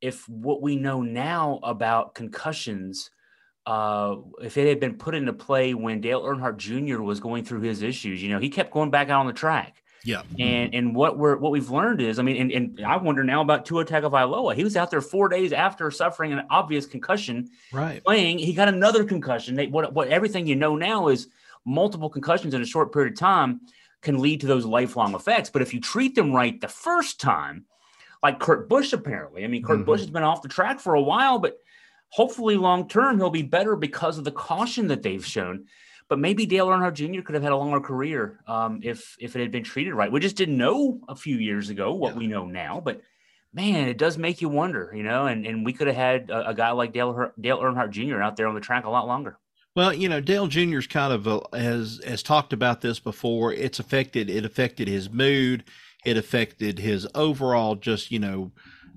if 0.00 0.28
what 0.28 0.60
we 0.60 0.76
know 0.76 1.00
now 1.02 1.60
about 1.62 2.14
concussions, 2.14 3.10
uh, 3.64 4.16
if 4.42 4.56
it 4.56 4.68
had 4.68 4.80
been 4.80 4.96
put 4.96 5.14
into 5.14 5.32
play 5.32 5.74
when 5.74 6.00
Dale 6.00 6.22
Earnhardt 6.22 6.58
Jr. 6.58 7.00
was 7.00 7.18
going 7.18 7.44
through 7.44 7.62
his 7.62 7.82
issues, 7.82 8.22
you 8.22 8.28
know, 8.28 8.38
he 8.38 8.50
kept 8.50 8.70
going 8.70 8.90
back 8.90 9.08
out 9.08 9.20
on 9.20 9.26
the 9.26 9.32
track. 9.32 9.82
Yeah. 10.04 10.22
And 10.38 10.74
and 10.74 10.94
what 10.94 11.18
we're 11.18 11.36
what 11.36 11.50
we've 11.50 11.70
learned 11.70 12.00
is, 12.00 12.18
I 12.18 12.22
mean, 12.22 12.36
and, 12.36 12.52
and 12.52 12.86
I 12.86 12.96
wonder 12.96 13.24
now 13.24 13.40
about 13.40 13.66
Tua 13.66 13.84
Tagovailoa. 13.84 14.54
He 14.54 14.64
was 14.64 14.76
out 14.76 14.90
there 14.90 15.00
four 15.00 15.28
days 15.28 15.52
after 15.52 15.90
suffering 15.90 16.32
an 16.32 16.46
obvious 16.50 16.86
concussion, 16.86 17.50
right? 17.72 18.02
Playing, 18.04 18.38
he 18.38 18.52
got 18.52 18.68
another 18.68 19.04
concussion. 19.04 19.56
They, 19.56 19.66
what 19.66 19.92
what 19.92 20.08
everything 20.08 20.46
you 20.46 20.56
know 20.56 20.76
now 20.76 21.08
is 21.08 21.28
multiple 21.64 22.08
concussions 22.08 22.54
in 22.54 22.62
a 22.62 22.66
short 22.66 22.92
period 22.92 23.14
of 23.14 23.18
time 23.18 23.60
can 24.02 24.20
lead 24.20 24.40
to 24.42 24.46
those 24.46 24.64
lifelong 24.64 25.14
effects. 25.14 25.50
But 25.50 25.62
if 25.62 25.74
you 25.74 25.80
treat 25.80 26.14
them 26.14 26.32
right 26.32 26.60
the 26.60 26.68
first 26.68 27.20
time, 27.20 27.64
like 28.22 28.38
Kurt 28.38 28.68
Busch, 28.68 28.92
apparently, 28.92 29.44
I 29.44 29.48
mean, 29.48 29.62
Kurt 29.62 29.78
mm-hmm. 29.78 29.86
Busch 29.86 30.00
has 30.00 30.10
been 30.10 30.22
off 30.22 30.42
the 30.42 30.48
track 30.48 30.80
for 30.80 30.94
a 30.94 31.02
while, 31.02 31.38
but 31.38 31.58
hopefully 32.08 32.56
long 32.56 32.88
term 32.88 33.18
he'll 33.18 33.30
be 33.30 33.42
better 33.42 33.76
because 33.76 34.18
of 34.18 34.24
the 34.24 34.30
caution 34.30 34.88
that 34.88 35.02
they've 35.02 35.26
shown. 35.26 35.66
But 36.08 36.20
maybe 36.20 36.46
Dale 36.46 36.68
Earnhardt 36.68 36.94
Jr. 36.94 37.22
could 37.22 37.34
have 37.34 37.42
had 37.42 37.52
a 37.52 37.56
longer 37.56 37.80
career 37.80 38.38
um, 38.46 38.80
if 38.82 39.16
if 39.18 39.34
it 39.34 39.40
had 39.40 39.50
been 39.50 39.64
treated 39.64 39.94
right. 39.94 40.10
We 40.10 40.20
just 40.20 40.36
didn't 40.36 40.56
know 40.56 41.00
a 41.08 41.16
few 41.16 41.36
years 41.36 41.68
ago 41.68 41.94
what 41.94 42.14
yeah. 42.14 42.18
we 42.18 42.26
know 42.28 42.46
now, 42.46 42.80
but 42.84 43.00
man, 43.52 43.88
it 43.88 43.98
does 43.98 44.16
make 44.18 44.40
you 44.40 44.48
wonder, 44.48 44.92
you 44.94 45.02
know. 45.02 45.26
And 45.26 45.46
and 45.46 45.64
we 45.64 45.72
could 45.72 45.88
have 45.88 45.96
had 45.96 46.30
a, 46.30 46.50
a 46.50 46.54
guy 46.54 46.70
like 46.70 46.92
Dale 46.92 47.32
Dale 47.40 47.58
Earnhardt 47.58 47.90
Jr. 47.90 48.22
out 48.22 48.36
there 48.36 48.46
on 48.46 48.54
the 48.54 48.60
track 48.60 48.84
a 48.84 48.90
lot 48.90 49.08
longer. 49.08 49.38
Well, 49.74 49.92
you 49.92 50.08
know, 50.08 50.20
Dale 50.20 50.46
Jr.'s 50.46 50.86
kind 50.86 51.12
of 51.12 51.26
uh, 51.26 51.40
has 51.52 52.00
has 52.06 52.22
talked 52.22 52.52
about 52.52 52.80
this 52.80 53.00
before. 53.00 53.52
It's 53.52 53.80
affected. 53.80 54.30
It 54.30 54.44
affected 54.44 54.88
his 54.88 55.10
mood. 55.10 55.64
It 56.04 56.16
affected 56.16 56.78
his 56.78 57.06
overall, 57.14 57.74
just 57.74 58.10
you 58.10 58.18
know, 58.20 58.52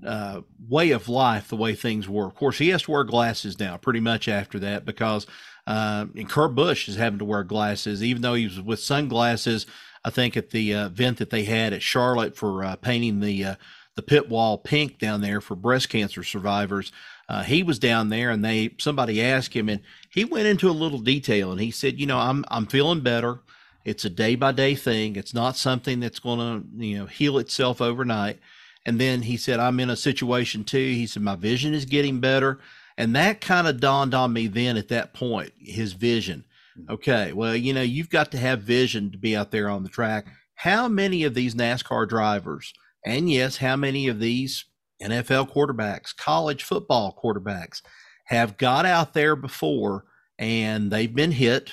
uh, 0.06 0.42
way 0.68 0.92
of 0.92 1.08
life, 1.08 1.48
the 1.48 1.56
way 1.56 1.74
things 1.74 2.08
were. 2.08 2.26
Of 2.26 2.34
course, 2.34 2.58
he 2.58 2.68
has 2.68 2.82
to 2.82 2.92
wear 2.92 3.04
glasses 3.04 3.58
now, 3.58 3.76
pretty 3.76 4.00
much 4.00 4.28
after 4.28 4.58
that, 4.60 4.84
because 4.84 5.26
uh, 5.70 6.06
and 6.16 6.28
Kurt 6.28 6.56
Busch 6.56 6.88
is 6.88 6.96
having 6.96 7.20
to 7.20 7.24
wear 7.24 7.44
glasses, 7.44 8.02
even 8.02 8.22
though 8.22 8.34
he 8.34 8.46
was 8.46 8.60
with 8.60 8.80
sunglasses. 8.80 9.66
I 10.04 10.10
think 10.10 10.36
at 10.36 10.50
the 10.50 10.74
uh, 10.74 10.86
event 10.86 11.18
that 11.18 11.30
they 11.30 11.44
had 11.44 11.72
at 11.72 11.80
Charlotte 11.80 12.36
for 12.36 12.64
uh, 12.64 12.74
painting 12.74 13.20
the 13.20 13.44
uh, 13.44 13.54
the 13.94 14.02
pit 14.02 14.28
wall 14.28 14.58
pink 14.58 14.98
down 14.98 15.20
there 15.20 15.40
for 15.40 15.54
breast 15.54 15.88
cancer 15.88 16.24
survivors. 16.24 16.90
Uh, 17.28 17.44
he 17.44 17.62
was 17.62 17.78
down 17.78 18.08
there, 18.08 18.30
and 18.30 18.44
they 18.44 18.74
somebody 18.78 19.22
asked 19.22 19.54
him, 19.54 19.68
and 19.68 19.80
he 20.08 20.24
went 20.24 20.48
into 20.48 20.68
a 20.68 20.72
little 20.72 20.98
detail, 20.98 21.52
and 21.52 21.60
he 21.60 21.70
said, 21.70 22.00
"You 22.00 22.06
know, 22.06 22.18
I'm 22.18 22.44
I'm 22.48 22.66
feeling 22.66 23.02
better. 23.02 23.38
It's 23.84 24.04
a 24.04 24.10
day 24.10 24.34
by 24.34 24.50
day 24.50 24.74
thing. 24.74 25.14
It's 25.14 25.34
not 25.34 25.56
something 25.56 26.00
that's 26.00 26.18
going 26.18 26.40
to 26.40 26.84
you 26.84 26.98
know 26.98 27.06
heal 27.06 27.38
itself 27.38 27.80
overnight." 27.80 28.40
And 28.84 29.00
then 29.00 29.22
he 29.22 29.36
said, 29.36 29.60
"I'm 29.60 29.78
in 29.78 29.90
a 29.90 29.96
situation 29.96 30.64
too." 30.64 30.78
He 30.78 31.06
said, 31.06 31.22
"My 31.22 31.36
vision 31.36 31.74
is 31.74 31.84
getting 31.84 32.18
better." 32.18 32.58
And 32.96 33.14
that 33.16 33.40
kind 33.40 33.66
of 33.66 33.80
dawned 33.80 34.14
on 34.14 34.32
me 34.32 34.46
then 34.46 34.76
at 34.76 34.88
that 34.88 35.14
point, 35.14 35.52
his 35.58 35.92
vision. 35.92 36.44
Mm. 36.78 36.94
Okay, 36.94 37.32
well, 37.32 37.56
you 37.56 37.72
know, 37.72 37.82
you've 37.82 38.10
got 38.10 38.30
to 38.32 38.38
have 38.38 38.62
vision 38.62 39.10
to 39.12 39.18
be 39.18 39.36
out 39.36 39.50
there 39.50 39.68
on 39.68 39.82
the 39.82 39.88
track. 39.88 40.26
How 40.54 40.88
many 40.88 41.24
of 41.24 41.34
these 41.34 41.54
NASCAR 41.54 42.08
drivers, 42.08 42.72
and 43.04 43.30
yes, 43.30 43.56
how 43.56 43.76
many 43.76 44.08
of 44.08 44.20
these 44.20 44.66
NFL 45.02 45.52
quarterbacks, 45.52 46.14
college 46.14 46.62
football 46.62 47.18
quarterbacks 47.22 47.80
have 48.26 48.58
got 48.58 48.84
out 48.86 49.14
there 49.14 49.34
before 49.34 50.04
and 50.38 50.90
they've 50.90 51.14
been 51.14 51.32
hit 51.32 51.72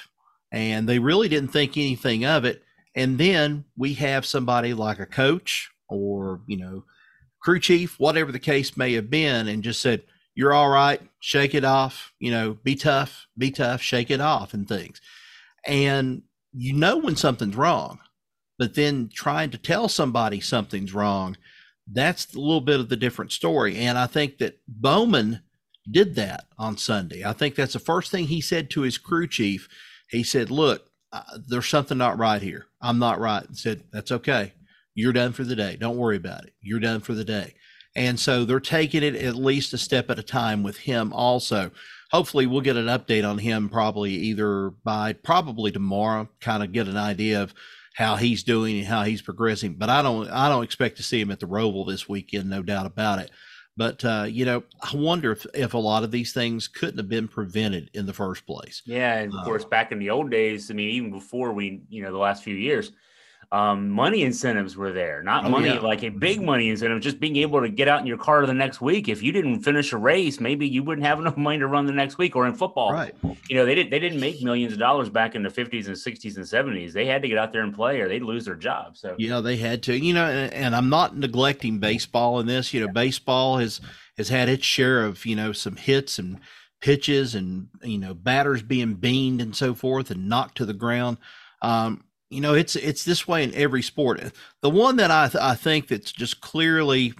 and 0.52 0.88
they 0.88 1.00
really 1.00 1.28
didn't 1.28 1.52
think 1.52 1.78
anything 1.78 2.26
of 2.26 2.46
it. 2.46 2.64
And 2.96 3.18
then 3.18 3.66
we 3.76 3.94
have 3.96 4.26
somebody 4.26 4.74
like 4.74 5.00
a 5.00 5.06
coach 5.06 5.70
or, 5.90 6.42
you 6.48 6.58
know, 6.58 6.84
crew 7.42 7.60
chief, 7.60 8.00
whatever 8.00 8.32
the 8.32 8.40
case 8.40 8.76
may 8.76 8.94
have 8.94 9.10
been, 9.10 9.48
and 9.48 9.64
just 9.64 9.82
said, 9.82 10.04
You're 10.38 10.54
all 10.54 10.70
right, 10.70 11.02
shake 11.20 11.56
it 11.56 11.64
off, 11.64 12.14
you 12.20 12.30
know, 12.30 12.60
be 12.64 12.76
tough, 12.76 13.26
be 13.36 13.50
tough, 13.50 13.82
shake 13.82 14.12
it 14.12 14.22
off, 14.22 14.54
and 14.54 14.68
things. 14.68 15.02
And 15.66 16.22
you 16.54 16.74
know 16.74 16.98
when 16.98 17.16
something's 17.16 17.56
wrong, 17.56 17.98
but 18.60 18.76
then 18.76 19.10
trying 19.12 19.50
to 19.50 19.58
tell 19.58 19.90
somebody 19.90 20.40
something's 20.40 20.94
wrong, 20.94 21.38
that's 21.92 22.36
a 22.36 22.40
little 22.40 22.62
bit 22.62 22.80
of 22.80 22.90
the 22.90 22.96
different 22.96 23.32
story. 23.32 23.78
And 23.78 23.98
I 23.98 24.06
think 24.06 24.38
that 24.38 24.60
Bowman 24.68 25.42
did 25.90 26.14
that 26.18 26.46
on 26.60 26.78
Sunday. 26.78 27.26
I 27.26 27.34
think 27.34 27.56
that's 27.56 27.74
the 27.74 27.80
first 27.80 28.12
thing 28.12 28.28
he 28.28 28.40
said 28.40 28.70
to 28.70 28.82
his 28.82 29.00
crew 29.00 29.26
chief. 29.28 29.68
He 30.08 30.22
said, 30.22 30.52
Look, 30.52 30.92
uh, 31.12 31.24
there's 31.48 31.68
something 31.68 31.98
not 31.98 32.20
right 32.20 32.44
here. 32.44 32.68
I'm 32.80 33.00
not 33.00 33.20
right. 33.20 33.44
And 33.44 33.58
said, 33.58 33.86
That's 33.92 34.12
okay. 34.12 34.54
You're 34.94 35.14
done 35.14 35.34
for 35.34 35.44
the 35.44 35.56
day. 35.56 35.78
Don't 35.78 35.98
worry 35.98 36.18
about 36.18 36.44
it. 36.46 36.54
You're 36.62 36.80
done 36.80 37.00
for 37.00 37.16
the 37.16 37.26
day. 37.26 37.56
And 37.98 38.20
so 38.20 38.46
they're 38.46 38.60
taking 38.60 39.02
it 39.02 39.16
at 39.16 39.36
least 39.36 39.74
a 39.74 39.78
step 39.78 40.12
at 40.12 40.20
a 40.20 40.24
time 40.24 40.62
with 40.62 40.78
him 40.78 41.12
also. 41.12 41.72
Hopefully 42.12 42.46
we'll 42.46 42.62
get 42.62 42.78
an 42.78 42.86
update 42.86 43.28
on 43.28 43.40
him 43.40 43.70
probably 43.70 44.12
either 44.12 44.70
by 44.70 45.14
probably 45.14 45.72
tomorrow, 45.72 46.30
kind 46.40 46.62
of 46.62 46.72
get 46.72 46.88
an 46.88 46.96
idea 46.96 47.42
of 47.42 47.56
how 47.96 48.16
he's 48.16 48.44
doing 48.44 48.78
and 48.78 48.88
how 48.88 49.02
he's 49.02 49.24
progressing. 49.24 49.74
But 49.74 49.90
I 49.90 50.04
don't 50.04 50.30
I 50.30 50.48
don't 50.48 50.64
expect 50.64 50.98
to 50.98 51.04
see 51.04 51.20
him 51.20 51.32
at 51.32 51.40
the 51.40 51.48
Roval 51.48 51.88
this 51.88 52.08
weekend, 52.08 52.50
no 52.50 52.62
doubt 52.62 52.86
about 52.86 53.18
it. 53.18 53.32
But 53.76 54.06
uh, 54.06 54.28
you 54.30 54.46
know, 54.46 54.64
I 54.80 54.96
wonder 54.96 55.32
if, 55.32 55.48
if 55.56 55.74
a 55.74 55.80
lot 55.80 56.04
of 56.04 56.12
these 56.12 56.34
things 56.34 56.68
couldn't 56.68 57.00
have 57.00 57.10
been 57.10 57.28
prevented 57.28 57.90
in 57.96 58.06
the 58.06 58.14
first 58.14 58.46
place. 58.46 58.84
Yeah, 58.86 59.16
and 59.16 59.34
of 59.34 59.40
uh, 59.40 59.44
course, 59.44 59.66
back 59.66 59.92
in 59.92 59.98
the 59.98 60.12
old 60.12 60.30
days, 60.30 60.70
I 60.70 60.76
mean, 60.76 60.90
even 60.92 61.12
before 61.12 61.52
we, 61.52 61.82
you 61.90 62.04
know, 62.04 62.12
the 62.12 62.18
last 62.20 62.44
few 62.44 62.56
years, 62.56 62.92
um, 63.52 63.90
money 63.90 64.24
incentives 64.24 64.76
were 64.76 64.92
there, 64.92 65.24
not 65.24 65.46
oh, 65.46 65.50
money 65.50 65.70
yeah. 65.70 65.80
like 65.80 66.04
a 66.04 66.10
big 66.10 66.42
money 66.42 66.70
incentive, 66.70 67.00
just 67.00 67.20
being 67.20 67.38
able 67.38 67.62
to 67.62 67.70
get 67.70 67.88
out 67.88 68.02
in 68.02 68.06
your 68.06 68.18
car 68.18 68.46
the 68.46 68.54
next 68.54 68.82
week. 68.82 69.08
If 69.08 69.24
you 69.24 69.32
didn't 69.32 69.62
finish 69.62 69.94
a 69.94 69.98
race, 69.98 70.42
maybe 70.42 70.68
you 70.68 70.84
wouldn't 70.84 71.08
have 71.08 71.20
enough 71.22 71.38
money 71.38 71.60
to 71.60 71.68
run 71.68 71.86
the 71.86 71.94
next 71.94 72.18
week. 72.18 72.36
Or 72.36 72.46
in 72.46 72.54
football, 72.54 72.92
right? 72.92 73.16
You 73.50 73.56
know, 73.56 73.66
they 73.66 73.74
didn't 73.74 73.90
they 73.90 74.00
didn't 74.00 74.20
make 74.20 74.42
millions 74.42 74.74
of 74.74 74.80
dollars 74.80 75.10
back 75.10 75.34
in 75.34 75.44
the 75.44 75.50
fifties 75.50 75.88
and 75.88 75.98
sixties 75.98 76.36
and 76.36 76.48
seventies. 76.48 76.94
They 76.94 77.06
had 77.06 77.22
to 77.22 77.30
get 77.30 77.38
out 77.38 77.54
there 77.54 77.62
and 77.62 77.74
play, 77.74 78.02
or 78.02 78.10
they'd 78.10 78.22
lose 78.22 78.44
their 78.44 78.56
job. 78.56 78.98
So 78.98 79.16
yeah, 79.18 79.40
they 79.40 79.56
had 79.56 79.82
to. 79.84 79.98
You 79.98 80.14
know, 80.14 80.26
and, 80.26 80.54
and 80.54 80.76
I'm 80.76 80.90
not 80.90 81.16
neglecting 81.16 81.80
baseball 81.80 82.40
in 82.42 82.48
this. 82.48 82.74
You 82.74 82.82
know, 82.82 82.88
yeah. 82.88 82.94
baseball 82.94 83.60
has 83.60 83.80
has 84.18 84.28
had 84.28 84.50
its 84.50 84.66
share 84.66 85.06
of 85.06 85.26
you 85.26 85.38
know 85.38 85.54
some 85.54 85.78
hits 85.78 86.20
and 86.20 86.42
pitches 86.82 87.34
and 87.34 87.70
you 87.82 87.98
know 87.98 88.14
batters 88.14 88.62
being 88.62 88.96
beamed 88.96 89.42
and 89.42 89.56
so 89.56 89.74
forth 89.74 90.12
and 90.12 90.28
knocked 90.28 90.58
to 90.58 90.66
the 90.66 90.74
ground. 90.74 91.18
Um, 91.62 92.04
you 92.30 92.42
know, 92.42 92.54
it's 92.54 92.76
it's 92.76 93.04
this 93.04 93.28
way 93.28 93.44
in 93.44 93.54
every 93.54 93.82
sport. 93.82 94.22
The 94.62 94.70
one 94.70 94.98
that 94.98 95.12
I 95.12 95.30
th- 95.30 95.42
I 95.42 95.56
think 95.56 95.88
that's 95.88 96.12
just 96.12 96.42
clearly 96.42 97.14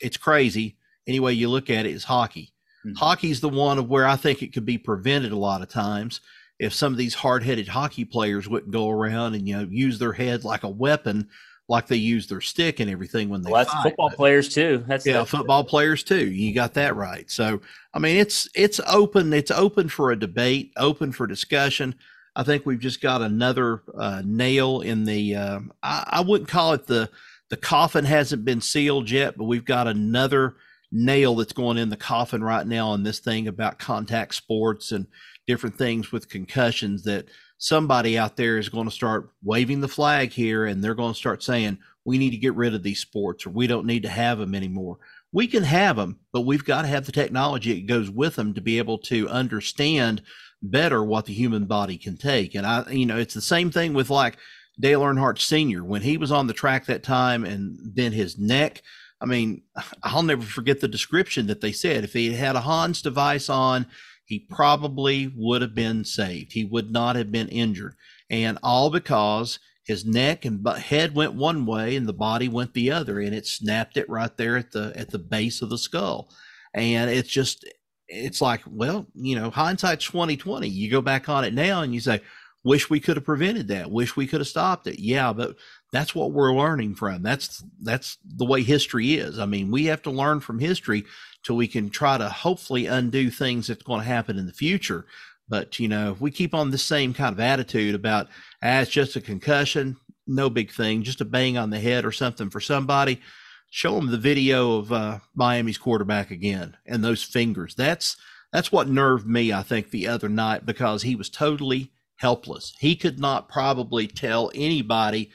it's 0.00 0.16
crazy 0.16 0.76
any 1.06 1.20
way 1.20 1.32
you 1.32 1.48
look 1.48 1.70
at 1.70 1.86
it 1.86 1.92
is 1.92 2.04
hockey. 2.04 2.52
Mm-hmm. 2.84 2.96
Hockey's 2.96 3.40
the 3.40 3.48
one 3.48 3.78
of 3.78 3.88
where 3.88 4.06
I 4.06 4.16
think 4.16 4.42
it 4.42 4.52
could 4.52 4.66
be 4.66 4.78
prevented 4.78 5.32
a 5.32 5.36
lot 5.36 5.62
of 5.62 5.68
times 5.68 6.20
if 6.58 6.72
some 6.72 6.92
of 6.92 6.98
these 6.98 7.14
hard-headed 7.14 7.68
hockey 7.68 8.04
players 8.04 8.48
wouldn't 8.48 8.72
go 8.72 8.90
around 8.90 9.34
and 9.34 9.46
you 9.46 9.56
know 9.56 9.66
use 9.70 9.98
their 9.98 10.12
head 10.12 10.44
like 10.44 10.62
a 10.62 10.68
weapon 10.68 11.28
like 11.68 11.86
they 11.86 11.96
use 11.96 12.26
their 12.26 12.40
stick 12.40 12.80
and 12.80 12.90
everything 12.90 13.28
when 13.28 13.42
they 13.42 13.50
well, 13.50 13.60
that's 13.60 13.72
fight. 13.74 13.82
football 13.82 14.08
but, 14.08 14.16
players 14.16 14.52
too 14.54 14.84
that's 14.86 15.04
yeah 15.04 15.24
football 15.24 15.64
players 15.64 16.02
too 16.02 16.26
you 16.26 16.54
got 16.54 16.74
that 16.74 16.96
right 16.96 17.30
so 17.30 17.60
i 17.92 17.98
mean 17.98 18.16
it's 18.16 18.48
it's 18.54 18.80
open 18.86 19.32
it's 19.32 19.50
open 19.50 19.88
for 19.88 20.12
a 20.12 20.18
debate 20.18 20.72
open 20.76 21.12
for 21.12 21.26
discussion 21.26 21.94
I 22.36 22.42
think 22.42 22.66
we've 22.66 22.78
just 22.78 23.00
got 23.00 23.22
another 23.22 23.82
uh, 23.98 24.22
nail 24.24 24.82
in 24.82 25.04
the. 25.04 25.34
Uh, 25.34 25.60
I, 25.82 26.04
I, 26.06 26.20
wouldn't 26.20 26.50
call 26.50 26.74
it 26.74 26.86
the 26.86 27.08
the 27.48 27.56
coffin 27.56 28.04
hasn't 28.04 28.44
been 28.44 28.60
sealed 28.60 29.10
yet, 29.10 29.38
but 29.38 29.44
we've 29.44 29.64
got 29.64 29.88
another 29.88 30.56
nail 30.92 31.34
that's 31.34 31.54
going 31.54 31.78
in 31.78 31.88
the 31.88 31.96
coffin 31.96 32.44
right 32.44 32.66
now 32.66 32.88
on 32.88 33.02
this 33.02 33.20
thing 33.20 33.48
about 33.48 33.78
contact 33.78 34.34
sports 34.34 34.92
and 34.92 35.06
different 35.46 35.78
things 35.78 36.12
with 36.12 36.28
concussions. 36.28 37.04
That 37.04 37.26
somebody 37.56 38.18
out 38.18 38.36
there 38.36 38.58
is 38.58 38.68
going 38.68 38.86
to 38.86 38.94
start 38.94 39.30
waving 39.42 39.80
the 39.80 39.88
flag 39.88 40.30
here, 40.30 40.66
and 40.66 40.84
they're 40.84 40.94
going 40.94 41.14
to 41.14 41.18
start 41.18 41.42
saying 41.42 41.78
we 42.04 42.18
need 42.18 42.30
to 42.30 42.36
get 42.36 42.54
rid 42.54 42.74
of 42.74 42.82
these 42.82 43.00
sports 43.00 43.46
or 43.46 43.50
we 43.50 43.66
don't 43.66 43.86
need 43.86 44.02
to 44.02 44.10
have 44.10 44.38
them 44.38 44.54
anymore. 44.54 44.98
We 45.32 45.46
can 45.46 45.62
have 45.62 45.96
them, 45.96 46.20
but 46.32 46.42
we've 46.42 46.64
got 46.64 46.82
to 46.82 46.88
have 46.88 47.06
the 47.06 47.12
technology 47.12 47.74
that 47.74 47.86
goes 47.86 48.10
with 48.10 48.36
them 48.36 48.52
to 48.54 48.60
be 48.60 48.76
able 48.78 48.98
to 48.98 49.28
understand 49.28 50.22
better 50.70 51.02
what 51.02 51.26
the 51.26 51.34
human 51.34 51.64
body 51.66 51.98
can 51.98 52.16
take. 52.16 52.54
And 52.54 52.66
I, 52.66 52.88
you 52.90 53.06
know, 53.06 53.18
it's 53.18 53.34
the 53.34 53.40
same 53.40 53.70
thing 53.70 53.94
with 53.94 54.10
like 54.10 54.36
Dale 54.78 55.02
Earnhardt 55.02 55.38
Sr. 55.38 55.84
when 55.84 56.02
he 56.02 56.16
was 56.16 56.30
on 56.30 56.46
the 56.46 56.52
track 56.52 56.86
that 56.86 57.02
time 57.02 57.44
and 57.44 57.78
then 57.94 58.12
his 58.12 58.38
neck. 58.38 58.82
I 59.20 59.26
mean, 59.26 59.62
I'll 60.02 60.22
never 60.22 60.42
forget 60.42 60.80
the 60.80 60.88
description 60.88 61.46
that 61.46 61.60
they 61.60 61.72
said. 61.72 62.04
If 62.04 62.12
he 62.12 62.32
had 62.34 62.56
a 62.56 62.60
Hans 62.60 63.02
device 63.02 63.48
on, 63.48 63.86
he 64.24 64.40
probably 64.40 65.32
would 65.36 65.62
have 65.62 65.74
been 65.74 66.04
saved. 66.04 66.52
He 66.52 66.64
would 66.64 66.90
not 66.90 67.16
have 67.16 67.30
been 67.30 67.48
injured. 67.48 67.94
And 68.28 68.58
all 68.62 68.90
because 68.90 69.60
his 69.84 70.04
neck 70.04 70.44
and 70.44 70.66
head 70.68 71.14
went 71.14 71.34
one 71.34 71.64
way 71.64 71.94
and 71.94 72.08
the 72.08 72.12
body 72.12 72.48
went 72.48 72.74
the 72.74 72.90
other 72.90 73.20
and 73.20 73.32
it 73.32 73.46
snapped 73.46 73.96
it 73.96 74.08
right 74.08 74.36
there 74.36 74.56
at 74.56 74.72
the 74.72 74.92
at 74.96 75.10
the 75.10 75.18
base 75.18 75.62
of 75.62 75.70
the 75.70 75.78
skull. 75.78 76.28
And 76.74 77.08
it's 77.08 77.30
just 77.30 77.64
it's 78.08 78.40
like, 78.40 78.62
well, 78.66 79.06
you 79.14 79.36
know, 79.36 79.50
twenty 79.50 80.36
twenty. 80.36 80.68
You 80.68 80.90
go 80.90 81.00
back 81.00 81.28
on 81.28 81.44
it 81.44 81.54
now 81.54 81.82
and 81.82 81.94
you 81.94 82.00
say, 82.00 82.20
wish 82.64 82.90
we 82.90 83.00
could 83.00 83.16
have 83.16 83.24
prevented 83.24 83.68
that. 83.68 83.90
Wish 83.90 84.16
we 84.16 84.26
could 84.26 84.40
have 84.40 84.48
stopped 84.48 84.86
it. 84.86 84.98
Yeah, 84.98 85.32
but 85.32 85.56
that's 85.92 86.14
what 86.14 86.32
we're 86.32 86.54
learning 86.54 86.96
from. 86.96 87.22
That's 87.22 87.64
that's 87.80 88.18
the 88.24 88.44
way 88.44 88.62
history 88.62 89.14
is. 89.14 89.38
I 89.38 89.46
mean, 89.46 89.70
we 89.70 89.86
have 89.86 90.02
to 90.02 90.10
learn 90.10 90.40
from 90.40 90.58
history 90.58 91.04
till 91.42 91.56
we 91.56 91.68
can 91.68 91.90
try 91.90 92.18
to 92.18 92.28
hopefully 92.28 92.86
undo 92.86 93.30
things 93.30 93.68
that's 93.68 93.82
going 93.82 94.00
to 94.00 94.06
happen 94.06 94.38
in 94.38 94.46
the 94.46 94.52
future. 94.52 95.06
But 95.48 95.78
you 95.78 95.88
know, 95.88 96.12
if 96.12 96.20
we 96.20 96.30
keep 96.30 96.54
on 96.54 96.70
the 96.70 96.78
same 96.78 97.14
kind 97.14 97.32
of 97.32 97.40
attitude 97.40 97.94
about 97.94 98.26
ah, 98.62 98.80
it's 98.80 98.90
just 98.90 99.16
a 99.16 99.20
concussion, 99.20 99.96
no 100.26 100.50
big 100.50 100.72
thing, 100.72 101.04
just 101.04 101.20
a 101.20 101.24
bang 101.24 101.56
on 101.56 101.70
the 101.70 101.80
head 101.80 102.04
or 102.04 102.12
something 102.12 102.50
for 102.50 102.60
somebody 102.60 103.20
show 103.70 103.96
them 103.96 104.10
the 104.10 104.18
video 104.18 104.78
of 104.78 104.92
uh, 104.92 105.18
Miami's 105.34 105.78
quarterback 105.78 106.30
again 106.30 106.76
and 106.86 107.02
those 107.02 107.22
fingers. 107.22 107.74
That's 107.74 108.16
that's 108.52 108.72
what 108.72 108.88
nerved 108.88 109.26
me, 109.26 109.52
I 109.52 109.62
think, 109.62 109.90
the 109.90 110.06
other 110.06 110.28
night 110.28 110.64
because 110.64 111.02
he 111.02 111.14
was 111.14 111.28
totally 111.28 111.92
helpless. 112.16 112.74
He 112.80 112.96
could 112.96 113.18
not 113.18 113.48
probably 113.48 114.06
tell 114.06 114.50
anybody 114.54 115.30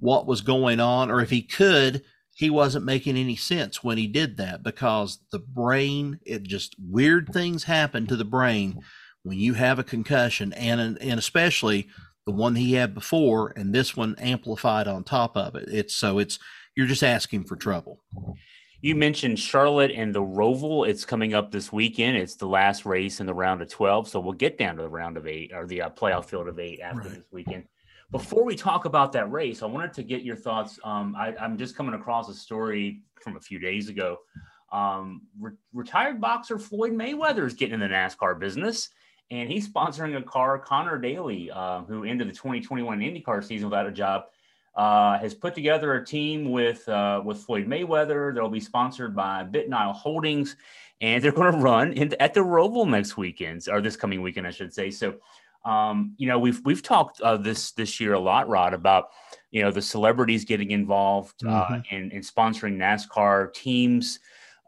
what 0.00 0.26
was 0.26 0.40
going 0.40 0.80
on, 0.80 1.10
or 1.10 1.20
if 1.20 1.30
he 1.30 1.42
could, 1.42 2.02
he 2.34 2.50
wasn't 2.50 2.84
making 2.84 3.16
any 3.16 3.36
sense 3.36 3.84
when 3.84 3.98
he 3.98 4.06
did 4.06 4.36
that 4.38 4.62
because 4.62 5.18
the 5.30 5.38
brain, 5.38 6.18
it 6.24 6.42
just 6.42 6.74
weird 6.78 7.28
things 7.32 7.64
happen 7.64 8.06
to 8.06 8.16
the 8.16 8.24
brain 8.24 8.80
when 9.22 9.38
you 9.38 9.54
have 9.54 9.78
a 9.78 9.84
concussion, 9.84 10.52
and 10.54 10.80
and 10.80 11.18
especially 11.18 11.88
the 12.26 12.32
one 12.32 12.56
he 12.56 12.72
had 12.72 12.94
before, 12.94 13.52
and 13.56 13.74
this 13.74 13.96
one 13.96 14.16
amplified 14.18 14.88
on 14.88 15.04
top 15.04 15.36
of 15.36 15.54
it. 15.54 15.68
It's 15.68 15.94
so 15.94 16.18
it's 16.18 16.38
you're 16.76 16.86
just 16.86 17.02
asking 17.02 17.44
for 17.44 17.56
trouble. 17.56 18.00
You 18.80 18.94
mentioned 18.94 19.38
Charlotte 19.38 19.92
and 19.92 20.14
the 20.14 20.22
Roval. 20.22 20.86
It's 20.86 21.06
coming 21.06 21.32
up 21.32 21.50
this 21.50 21.72
weekend. 21.72 22.18
It's 22.18 22.34
the 22.34 22.46
last 22.46 22.84
race 22.84 23.20
in 23.20 23.26
the 23.26 23.32
round 23.32 23.62
of 23.62 23.70
12. 23.70 24.08
So 24.08 24.20
we'll 24.20 24.34
get 24.34 24.58
down 24.58 24.76
to 24.76 24.82
the 24.82 24.88
round 24.88 25.16
of 25.16 25.26
eight 25.26 25.52
or 25.54 25.66
the 25.66 25.82
uh, 25.82 25.90
playoff 25.90 26.26
field 26.26 26.48
of 26.48 26.58
eight 26.58 26.80
after 26.80 27.00
right. 27.00 27.10
this 27.10 27.24
weekend. 27.32 27.64
Before 28.10 28.44
we 28.44 28.54
talk 28.54 28.84
about 28.84 29.12
that 29.12 29.32
race, 29.32 29.62
I 29.62 29.66
wanted 29.66 29.94
to 29.94 30.02
get 30.02 30.22
your 30.22 30.36
thoughts. 30.36 30.78
Um, 30.84 31.16
I, 31.16 31.34
am 31.42 31.56
just 31.56 31.76
coming 31.76 31.94
across 31.94 32.28
a 32.28 32.34
story 32.34 33.02
from 33.22 33.36
a 33.36 33.40
few 33.40 33.58
days 33.58 33.88
ago. 33.88 34.18
Um, 34.70 35.22
re- 35.40 35.52
retired 35.72 36.20
boxer 36.20 36.58
Floyd 36.58 36.92
Mayweather 36.92 37.46
is 37.46 37.54
getting 37.54 37.74
in 37.74 37.80
the 37.80 37.86
NASCAR 37.86 38.38
business, 38.38 38.90
and 39.30 39.50
he's 39.50 39.66
sponsoring 39.66 40.16
a 40.16 40.22
car. 40.22 40.58
Connor 40.58 40.98
Daly, 40.98 41.50
uh, 41.50 41.82
who 41.84 42.04
ended 42.04 42.28
the 42.28 42.32
2021 42.32 43.00
IndyCar 43.00 43.42
season 43.42 43.70
without 43.70 43.86
a 43.86 43.92
job, 43.92 44.24
uh, 44.76 45.18
has 45.18 45.34
put 45.34 45.54
together 45.54 45.94
a 45.94 46.04
team 46.04 46.50
with 46.50 46.88
uh, 46.88 47.22
with 47.24 47.38
Floyd 47.38 47.66
Mayweather. 47.66 48.34
They'll 48.34 48.48
be 48.48 48.60
sponsored 48.60 49.14
by 49.14 49.44
BitNile 49.44 49.94
Holdings, 49.94 50.56
and 51.00 51.22
they're 51.22 51.32
going 51.32 51.52
to 51.52 51.58
run 51.58 51.92
in, 51.92 52.14
at 52.20 52.34
the 52.34 52.40
Roval 52.40 52.88
next 52.88 53.16
weekend 53.16 53.66
or 53.70 53.80
this 53.80 53.96
coming 53.96 54.22
weekend, 54.22 54.46
I 54.46 54.50
should 54.50 54.74
say. 54.74 54.90
So, 54.90 55.14
um, 55.64 56.14
you 56.16 56.26
know, 56.26 56.38
we've 56.38 56.60
we've 56.64 56.82
talked 56.82 57.20
uh, 57.20 57.36
this 57.36 57.70
this 57.72 58.00
year 58.00 58.14
a 58.14 58.18
lot, 58.18 58.48
Rod, 58.48 58.74
about 58.74 59.10
you 59.50 59.62
know 59.62 59.70
the 59.70 59.82
celebrities 59.82 60.44
getting 60.44 60.72
involved 60.72 61.44
uh, 61.46 61.66
mm-hmm. 61.66 61.94
in, 61.94 62.10
in 62.10 62.22
sponsoring 62.22 62.76
NASCAR 62.76 63.52
teams. 63.54 64.18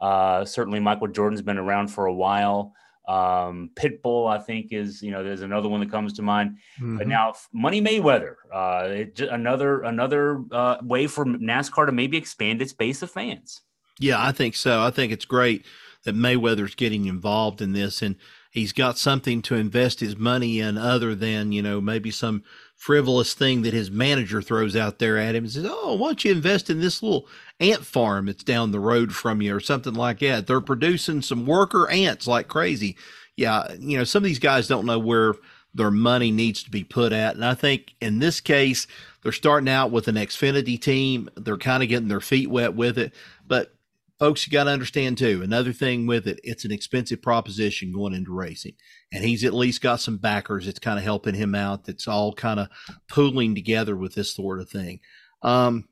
Uh, 0.00 0.44
certainly, 0.44 0.78
Michael 0.78 1.08
Jordan's 1.08 1.42
been 1.42 1.58
around 1.58 1.88
for 1.88 2.06
a 2.06 2.14
while. 2.14 2.74
Um, 3.06 3.70
Pitbull, 3.74 4.28
I 4.28 4.38
think, 4.38 4.72
is 4.72 5.02
you 5.02 5.10
know 5.10 5.22
there's 5.22 5.42
another 5.42 5.68
one 5.68 5.80
that 5.80 5.90
comes 5.90 6.12
to 6.14 6.22
mind. 6.22 6.58
Mm-hmm. 6.76 6.98
But 6.98 7.08
now 7.08 7.34
Money 7.52 7.80
Mayweather, 7.80 8.34
uh, 8.52 8.88
it, 8.88 9.20
another 9.20 9.82
another 9.82 10.42
uh, 10.50 10.78
way 10.82 11.06
for 11.06 11.24
NASCAR 11.24 11.86
to 11.86 11.92
maybe 11.92 12.16
expand 12.16 12.62
its 12.62 12.72
base 12.72 13.02
of 13.02 13.10
fans. 13.10 13.62
Yeah, 13.98 14.22
I 14.22 14.32
think 14.32 14.54
so. 14.54 14.82
I 14.82 14.90
think 14.90 15.12
it's 15.12 15.24
great 15.24 15.64
that 16.04 16.14
Mayweather's 16.14 16.74
getting 16.74 17.06
involved 17.06 17.60
in 17.60 17.72
this 17.72 18.02
and 18.02 18.16
he's 18.56 18.72
got 18.72 18.96
something 18.96 19.42
to 19.42 19.54
invest 19.54 20.00
his 20.00 20.16
money 20.16 20.60
in 20.60 20.78
other 20.78 21.14
than, 21.14 21.52
you 21.52 21.60
know, 21.60 21.80
maybe 21.80 22.10
some 22.10 22.42
frivolous 22.76 23.34
thing 23.34 23.62
that 23.62 23.74
his 23.74 23.90
manager 23.90 24.40
throws 24.40 24.76
out 24.76 24.98
there 24.98 25.18
at 25.18 25.34
him 25.34 25.44
and 25.44 25.52
says, 25.52 25.66
Oh, 25.68 25.94
why 25.94 26.08
don't 26.08 26.24
you 26.24 26.32
invest 26.32 26.70
in 26.70 26.80
this 26.80 27.02
little 27.02 27.26
ant 27.58 27.84
farm 27.84 28.26
that's 28.26 28.44
down 28.44 28.70
the 28.70 28.80
road 28.80 29.14
from 29.14 29.42
you 29.42 29.56
or 29.56 29.60
something 29.60 29.94
like 29.94 30.20
that? 30.20 30.46
They're 30.46 30.60
producing 30.60 31.22
some 31.22 31.46
worker 31.46 31.90
ants 31.90 32.26
like 32.26 32.48
crazy. 32.48 32.96
Yeah, 33.36 33.72
you 33.78 33.98
know, 33.98 34.04
some 34.04 34.22
of 34.22 34.28
these 34.28 34.38
guys 34.38 34.68
don't 34.68 34.86
know 34.86 34.98
where 34.98 35.34
their 35.74 35.90
money 35.90 36.30
needs 36.30 36.62
to 36.62 36.70
be 36.70 36.84
put 36.84 37.12
at. 37.12 37.34
And 37.34 37.44
I 37.44 37.54
think 37.54 37.94
in 38.00 38.18
this 38.18 38.40
case, 38.40 38.86
they're 39.22 39.32
starting 39.32 39.68
out 39.68 39.90
with 39.90 40.08
an 40.08 40.14
Xfinity 40.14 40.80
team. 40.80 41.28
They're 41.36 41.58
kind 41.58 41.82
of 41.82 41.88
getting 41.88 42.08
their 42.08 42.20
feet 42.20 42.48
wet 42.48 42.74
with 42.74 42.98
it. 42.98 43.12
But 43.46 43.74
folks, 44.18 44.46
you 44.46 44.52
got 44.52 44.64
to 44.64 44.70
understand 44.70 45.18
too, 45.18 45.42
another 45.42 45.72
thing 45.72 46.06
with 46.06 46.26
it, 46.26 46.40
it's 46.42 46.64
an 46.64 46.72
expensive 46.72 47.20
proposition 47.20 47.92
going 47.92 48.14
into 48.14 48.32
racing. 48.32 48.74
And 49.12 49.24
he's 49.24 49.44
at 49.44 49.54
least 49.54 49.82
got 49.82 50.00
some 50.00 50.18
backers 50.18 50.66
that's 50.66 50.78
kind 50.78 50.98
of 50.98 51.04
helping 51.04 51.34
him 51.34 51.54
out, 51.54 51.84
that's 51.84 52.08
all 52.08 52.32
kind 52.32 52.60
of 52.60 52.68
pooling 53.08 53.54
together 53.54 53.96
with 53.96 54.14
this 54.14 54.34
sort 54.34 54.60
of 54.60 54.68
thing. 54.68 55.00
Um, 55.42 55.88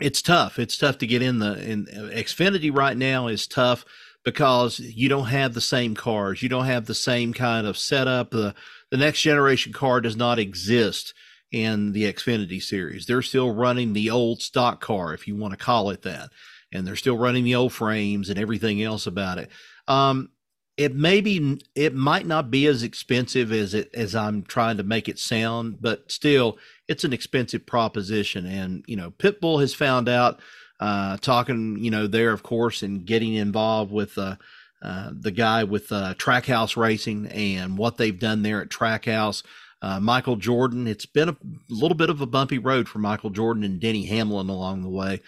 it's 0.00 0.22
tough. 0.22 0.58
It's 0.58 0.78
tough 0.78 0.98
to 0.98 1.06
get 1.06 1.22
in 1.22 1.38
the 1.38 1.70
in 1.70 1.86
Xfinity 1.86 2.74
right 2.74 2.96
now 2.96 3.28
is 3.28 3.46
tough 3.46 3.84
because 4.24 4.78
you 4.78 5.08
don't 5.08 5.26
have 5.26 5.54
the 5.54 5.60
same 5.60 5.94
cars. 5.94 6.42
You 6.42 6.48
don't 6.48 6.64
have 6.64 6.86
the 6.86 6.94
same 6.94 7.32
kind 7.32 7.66
of 7.66 7.76
setup. 7.76 8.30
The 8.30 8.54
the 8.90 8.96
next 8.96 9.20
generation 9.20 9.72
car 9.72 10.00
does 10.00 10.16
not 10.16 10.38
exist 10.38 11.14
in 11.52 11.92
the 11.92 12.10
Xfinity 12.10 12.60
series. 12.60 13.04
They're 13.04 13.22
still 13.22 13.54
running 13.54 13.92
the 13.92 14.10
old 14.10 14.40
stock 14.40 14.80
car, 14.80 15.12
if 15.12 15.28
you 15.28 15.36
want 15.36 15.52
to 15.52 15.62
call 15.62 15.90
it 15.90 16.02
that 16.02 16.30
and 16.72 16.86
they're 16.86 16.96
still 16.96 17.18
running 17.18 17.44
the 17.44 17.54
old 17.54 17.72
frames 17.72 18.30
and 18.30 18.38
everything 18.38 18.82
else 18.82 19.06
about 19.06 19.38
it. 19.38 19.50
Um, 19.88 20.30
it 20.76 20.94
maybe 20.94 21.60
it 21.74 21.94
might 21.94 22.26
not 22.26 22.50
be 22.50 22.66
as 22.66 22.82
expensive 22.82 23.52
as 23.52 23.74
it 23.74 23.90
as 23.94 24.14
I'm 24.14 24.42
trying 24.42 24.78
to 24.78 24.82
make 24.82 25.08
it 25.08 25.18
sound, 25.18 25.82
but 25.82 26.10
still, 26.10 26.58
it's 26.88 27.04
an 27.04 27.12
expensive 27.12 27.66
proposition. 27.66 28.46
And 28.46 28.84
you 28.86 28.96
know, 28.96 29.10
Pitbull 29.10 29.60
has 29.60 29.74
found 29.74 30.08
out, 30.08 30.40
uh, 30.80 31.18
talking 31.18 31.78
you 31.78 31.90
know 31.90 32.06
there 32.06 32.32
of 32.32 32.42
course, 32.42 32.82
and 32.82 33.04
getting 33.04 33.34
involved 33.34 33.92
with 33.92 34.16
uh, 34.16 34.36
uh, 34.82 35.10
the 35.12 35.30
guy 35.30 35.64
with 35.64 35.92
uh, 35.92 36.14
Trackhouse 36.14 36.76
Racing 36.76 37.26
and 37.28 37.76
what 37.76 37.98
they've 37.98 38.18
done 38.18 38.42
there 38.42 38.62
at 38.62 38.68
Trackhouse. 38.68 39.42
Uh, 39.82 40.00
Michael 40.00 40.36
Jordan, 40.36 40.86
it's 40.86 41.06
been 41.06 41.28
a 41.28 41.36
little 41.68 41.96
bit 41.96 42.08
of 42.08 42.20
a 42.20 42.26
bumpy 42.26 42.58
road 42.58 42.88
for 42.88 42.98
Michael 42.98 43.30
Jordan 43.30 43.64
and 43.64 43.80
Denny 43.80 44.06
Hamlin 44.06 44.48
along 44.48 44.82
the 44.82 44.88
way. 44.88 45.20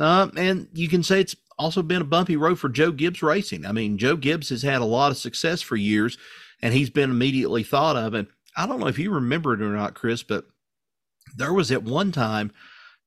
Uh, 0.00 0.28
and 0.36 0.68
you 0.72 0.88
can 0.88 1.02
say 1.02 1.20
it's 1.20 1.36
also 1.58 1.82
been 1.82 2.02
a 2.02 2.06
bumpy 2.06 2.36
road 2.36 2.58
for 2.58 2.68
Joe 2.68 2.92
Gibbs 2.92 3.22
Racing. 3.22 3.64
I 3.64 3.72
mean, 3.72 3.98
Joe 3.98 4.16
Gibbs 4.16 4.50
has 4.50 4.62
had 4.62 4.80
a 4.80 4.86
lot 4.86 5.10
of 5.10 5.16
success 5.16 5.62
for 5.62 5.76
years, 5.76 6.18
and 6.60 6.74
he's 6.74 6.90
been 6.90 7.10
immediately 7.10 7.62
thought 7.62 7.96
of. 7.96 8.14
And 8.14 8.28
I 8.56 8.66
don't 8.66 8.80
know 8.80 8.88
if 8.88 8.98
you 8.98 9.10
remember 9.10 9.54
it 9.54 9.62
or 9.62 9.74
not, 9.74 9.94
Chris, 9.94 10.22
but 10.22 10.46
there 11.36 11.52
was 11.52 11.70
at 11.70 11.82
one 11.82 12.12
time 12.12 12.52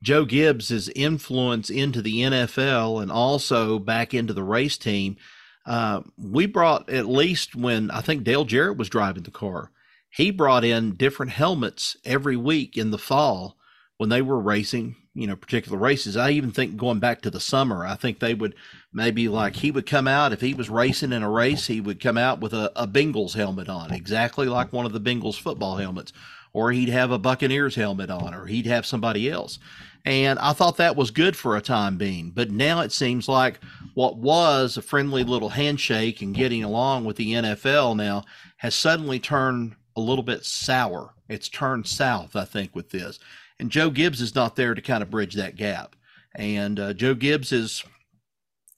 Joe 0.02 0.26
Gibbs's 0.26 0.90
influence 0.90 1.70
into 1.70 2.02
the 2.02 2.22
NFL 2.22 3.02
and 3.02 3.12
also 3.12 3.80
back 3.80 4.14
into 4.14 4.34
the 4.34 4.44
race 4.44 4.78
team. 4.78 5.18
Uh, 5.66 6.02
we 6.18 6.46
brought 6.46 6.90
at 6.90 7.06
least 7.06 7.56
when 7.56 7.92
I 7.92 8.02
think 8.02 8.24
Dale 8.24 8.46
Jarrett 8.46 8.78
was 8.78 8.90
driving 8.90 9.24
the 9.24 9.32
car, 9.32 9.72
he 10.10 10.32
brought 10.32 10.64
in 10.64 10.96
different 10.96 11.34
helmets 11.34 11.96
every 12.04 12.36
week 12.36 12.78
in 12.78 12.92
the 12.92 12.98
fall 12.98 13.58
when 13.98 14.10
they 14.10 14.22
were 14.22 14.40
racing 14.40 14.96
you 15.20 15.28
know 15.28 15.36
particular 15.36 15.78
races. 15.78 16.16
I 16.16 16.32
even 16.32 16.52
think 16.52 16.78
going 16.78 17.00
back 17.00 17.22
to 17.22 17.30
the 17.30 17.40
summer 17.40 17.86
i 17.86 17.96
think 17.96 18.20
they 18.20 18.34
would 18.34 18.56
maybe 18.94 19.28
like 19.28 19.58
he 19.58 19.72
would 19.72 19.86
come 19.86 20.08
out 20.08 20.34
if 20.34 20.42
he 20.42 20.54
was 20.54 20.70
racing 20.70 21.12
in 21.12 21.24
a 21.24 21.30
race 21.30 21.68
he 21.68 21.82
would 21.82 22.00
come 22.00 22.18
out 22.18 22.40
with 22.40 22.54
a, 22.54 22.72
a 22.76 22.88
bengals 22.88 23.34
helmet 23.34 23.70
on 23.70 23.92
exactly 23.92 24.48
like 24.48 24.72
one 24.72 24.86
of 24.86 24.94
the 24.94 25.02
bengals 25.02 25.40
football 25.40 25.78
helmets 25.78 26.14
or 26.54 26.72
he'd 26.72 26.90
have 26.90 27.12
a 27.12 27.20
buccaneers 27.20 27.76
helmet 27.76 28.10
on 28.10 28.34
or 28.34 28.48
he'd 28.48 28.66
have 28.66 28.86
somebody 28.86 29.30
else. 29.30 29.60
And 30.06 30.40
i 30.40 30.54
thought 30.54 30.78
that 30.78 30.96
was 30.96 31.12
good 31.12 31.36
for 31.36 31.58
a 31.58 31.62
time 31.62 31.98
being 31.98 32.32
but 32.32 32.50
now 32.50 32.80
it 32.82 32.92
seems 32.92 33.28
like 33.28 33.60
what 33.96 34.18
was 34.18 34.78
a 34.78 34.82
friendly 34.82 35.24
little 35.24 35.50
handshake 35.50 36.22
and 36.22 36.34
getting 36.34 36.64
along 36.64 37.04
with 37.04 37.18
the 37.18 37.34
nfl 37.34 37.96
now 37.96 38.24
has 38.58 38.74
suddenly 38.74 39.20
turned 39.20 39.76
a 39.96 40.02
little 40.02 40.24
bit 40.24 40.46
sour. 40.46 41.14
It's 41.28 41.50
turned 41.50 41.86
south 41.86 42.38
i 42.38 42.46
think 42.46 42.74
with 42.74 42.92
this 42.92 43.20
and 43.60 43.70
Joe 43.70 43.90
Gibbs 43.90 44.22
is 44.22 44.36
not 44.36 44.56
there 44.56 44.74
to 44.74 44.82
kind 44.82 45.04
of 45.04 45.12
bridge 45.12 45.36
that 45.36 45.56
gap. 45.56 45.96
And 46.36 46.80
uh, 46.80 46.94
Joe 46.94 47.16
Gibbs 47.16 47.52
is 47.52 47.84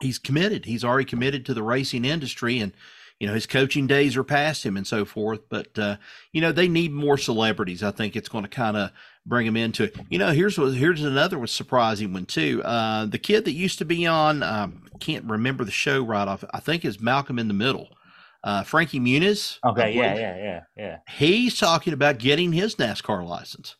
he's 0.02 0.20
committed. 0.20 0.66
He's 0.66 0.84
already 0.84 1.06
committed 1.06 1.46
to 1.46 1.54
the 1.54 1.64
racing 1.64 2.06
industry, 2.06 2.60
and 2.60 2.74
you 3.20 3.28
know 3.28 3.34
his 3.34 3.46
coaching 3.46 3.88
days 3.88 4.18
are 4.18 4.24
past 4.24 4.66
him 4.66 4.78
and 4.78 4.88
so 4.88 5.06
forth. 5.06 5.42
But 5.50 5.78
uh, 5.78 5.98
you 6.32 6.42
know 6.42 6.52
they 6.52 6.68
need 6.68 6.92
more 6.92 7.18
celebrities. 7.18 7.84
I 7.84 7.92
think 7.92 8.16
it's 8.16 8.30
going 8.30 8.44
to 8.44 8.50
kind 8.50 8.78
of 8.78 8.92
bring 9.26 9.46
them 9.46 9.58
into 9.58 9.84
it. 9.84 9.96
You 10.10 10.20
know, 10.20 10.32
here's 10.32 10.58
what 10.58 10.74
here's 10.74 11.04
another 11.04 11.38
was 11.38 11.52
surprising 11.52 12.14
one 12.14 12.26
too. 12.26 12.64
Uh, 12.64 13.06
the 13.06 13.20
kid 13.20 13.46
that 13.46 13.52
used 13.52 13.78
to 13.80 13.86
be 13.86 14.08
on, 14.08 14.44
um, 14.44 14.84
can't 15.00 15.26
remember 15.26 15.64
the 15.64 15.72
show 15.72 16.02
right 16.04 16.28
off. 16.28 16.44
I 16.54 16.60
think 16.60 16.86
is 16.86 17.00
Malcolm 17.00 17.38
in 17.38 17.48
the 17.48 17.54
Middle. 17.54 17.90
Uh, 18.44 18.64
Frankie 18.64 19.00
Muniz. 19.00 19.60
Okay, 19.64 19.94
yeah, 19.94 20.16
yeah, 20.16 20.38
yeah, 20.38 20.62
yeah. 20.76 20.98
He's 21.08 21.60
talking 21.60 21.94
about 21.94 22.18
getting 22.18 22.54
his 22.54 22.76
NASCAR 22.76 23.28
license. 23.28 23.76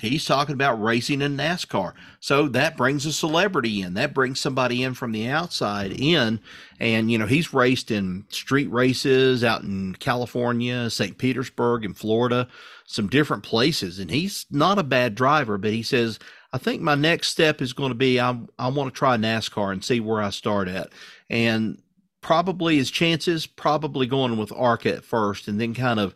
He's 0.00 0.24
talking 0.24 0.54
about 0.54 0.82
racing 0.82 1.22
in 1.22 1.36
NASCAR. 1.36 1.92
So 2.18 2.48
that 2.48 2.76
brings 2.76 3.06
a 3.06 3.12
celebrity 3.12 3.82
in. 3.82 3.94
That 3.94 4.14
brings 4.14 4.40
somebody 4.40 4.82
in 4.82 4.94
from 4.94 5.12
the 5.12 5.28
outside 5.28 5.92
in. 5.92 6.40
And, 6.80 7.10
you 7.10 7.18
know, 7.18 7.26
he's 7.26 7.54
raced 7.54 7.92
in 7.92 8.24
street 8.28 8.70
races 8.70 9.44
out 9.44 9.62
in 9.62 9.94
California, 9.94 10.90
St. 10.90 11.16
Petersburg, 11.18 11.84
and 11.84 11.96
Florida, 11.96 12.48
some 12.84 13.06
different 13.06 13.44
places. 13.44 14.00
And 14.00 14.10
he's 14.10 14.46
not 14.50 14.78
a 14.78 14.82
bad 14.82 15.14
driver, 15.14 15.56
but 15.56 15.72
he 15.72 15.84
says, 15.84 16.18
I 16.52 16.58
think 16.58 16.82
my 16.82 16.96
next 16.96 17.28
step 17.28 17.62
is 17.62 17.72
going 17.72 17.90
to 17.90 17.96
be 17.96 18.18
I, 18.18 18.40
I 18.58 18.68
want 18.68 18.92
to 18.92 18.98
try 18.98 19.16
NASCAR 19.16 19.72
and 19.72 19.84
see 19.84 20.00
where 20.00 20.20
I 20.20 20.30
start 20.30 20.66
at. 20.66 20.90
And 21.30 21.80
probably 22.26 22.76
his 22.76 22.90
chances, 22.90 23.46
probably 23.46 24.04
going 24.04 24.36
with 24.36 24.50
ARCA 24.50 24.96
at 24.96 25.04
first 25.04 25.46
and 25.46 25.60
then 25.60 25.72
kind 25.72 26.00
of 26.00 26.12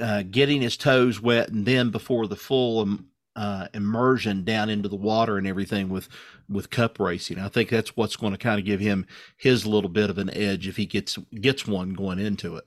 uh, 0.00 0.22
getting 0.30 0.62
his 0.62 0.74
toes 0.74 1.20
wet, 1.20 1.50
and 1.50 1.66
then 1.66 1.90
before 1.90 2.26
the 2.26 2.34
full 2.34 2.80
um, 2.80 3.06
uh, 3.36 3.68
immersion 3.74 4.42
down 4.42 4.70
into 4.70 4.88
the 4.88 4.96
water 4.96 5.36
and 5.36 5.46
everything 5.46 5.90
with 5.90 6.08
with 6.48 6.70
cup 6.70 6.98
racing. 6.98 7.38
I 7.38 7.48
think 7.48 7.68
that's 7.68 7.94
what's 7.94 8.16
going 8.16 8.32
to 8.32 8.38
kind 8.38 8.58
of 8.58 8.64
give 8.64 8.80
him 8.80 9.06
his 9.36 9.66
little 9.66 9.90
bit 9.90 10.08
of 10.08 10.16
an 10.16 10.30
edge 10.30 10.66
if 10.66 10.78
he 10.78 10.86
gets 10.86 11.18
gets 11.38 11.66
one 11.66 11.92
going 11.92 12.20
into 12.20 12.56
it. 12.56 12.64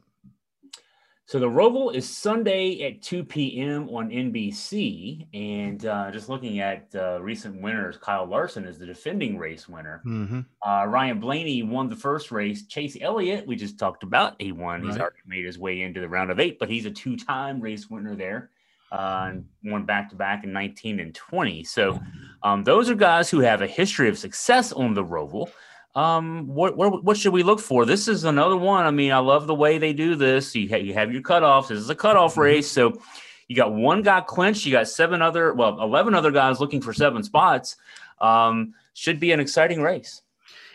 So 1.28 1.40
the 1.40 1.50
Roval 1.50 1.94
is 1.94 2.10
Sunday 2.10 2.88
at 2.88 3.02
2 3.02 3.26
p.m. 3.26 3.90
on 3.90 4.10
NBC. 4.10 5.28
And 5.34 5.86
uh, 5.86 6.10
just 6.10 6.30
looking 6.30 6.62
at 6.62 6.88
uh, 6.96 7.22
recent 7.22 7.62
winners, 7.62 7.98
Kyle 7.98 8.26
Larson 8.26 8.64
is 8.64 8.80
the 8.80 8.86
defending 8.86 9.38
race 9.38 9.68
winner. 9.68 10.02
Mm-hmm. 10.06 10.40
Uh, 10.66 10.86
Ryan 10.86 11.20
Blaney 11.20 11.64
won 11.64 11.90
the 11.90 11.98
first 11.98 12.32
race. 12.32 12.66
Chase 12.68 12.96
Elliott, 13.02 13.46
we 13.46 13.58
just 13.58 13.78
talked 13.78 14.04
about, 14.04 14.42
he 14.42 14.54
won. 14.54 14.82
Right. 14.82 14.88
He's 14.90 15.02
already 15.02 15.18
made 15.28 15.44
his 15.44 15.60
way 15.60 15.82
into 15.82 16.00
the 16.00 16.08
round 16.08 16.32
of 16.32 16.40
eight, 16.40 16.60
but 16.60 16.70
he's 16.70 16.86
a 16.86 16.92
two-time 16.92 17.60
race 17.60 17.90
winner 17.90 18.16
there. 18.16 18.52
Uh, 18.90 19.26
and 19.32 19.46
won 19.66 19.84
back 19.84 20.10
to 20.10 20.16
back 20.16 20.46
in 20.46 20.54
19 20.54 21.02
and 21.02 21.14
20. 21.14 21.62
So, 21.66 22.00
um, 22.42 22.64
those 22.64 22.90
are 22.90 22.96
guys 22.96 23.30
who 23.30 23.42
have 23.42 23.62
a 23.62 23.68
history 23.68 24.08
of 24.08 24.18
success 24.18 24.72
on 24.72 24.94
the 24.94 25.04
Roval. 25.04 25.50
Um, 25.98 26.46
what, 26.46 26.78
what, 26.78 27.04
what 27.04 27.18
should 27.18 27.34
we 27.34 27.42
look 27.42 27.60
for? 27.60 27.84
This 27.84 28.08
is 28.08 28.24
another 28.24 28.56
one. 28.56 28.86
I 28.86 28.92
mean, 28.92 29.12
I 29.12 29.18
love 29.18 29.48
the 29.48 29.56
way 29.56 29.80
they 29.80 29.94
do 29.94 30.14
this. 30.14 30.56
You, 30.56 30.70
ha- 30.70 30.76
you 30.76 30.94
have 30.94 31.12
your 31.12 31.24
cutoffs. 31.24 31.70
This 31.70 31.80
is 31.80 31.90
a 31.90 31.96
cutoff 31.96 32.34
mm-hmm. 32.34 32.42
race, 32.42 32.72
so 32.72 33.02
you 33.48 33.56
got 33.56 33.74
one 33.74 34.04
guy 34.04 34.22
clinched. 34.22 34.64
You 34.64 34.74
got 34.74 34.88
seven 34.88 35.24
other, 35.24 35.56
well, 35.56 35.82
eleven 35.82 36.14
other 36.14 36.30
guys 36.30 36.60
looking 36.60 36.82
for 36.82 36.94
seven 36.94 37.24
spots. 37.24 37.78
Um, 38.22 38.76
should 38.94 39.20
be 39.20 39.32
an 39.32 39.40
exciting 39.40 39.82
race. 39.82 40.22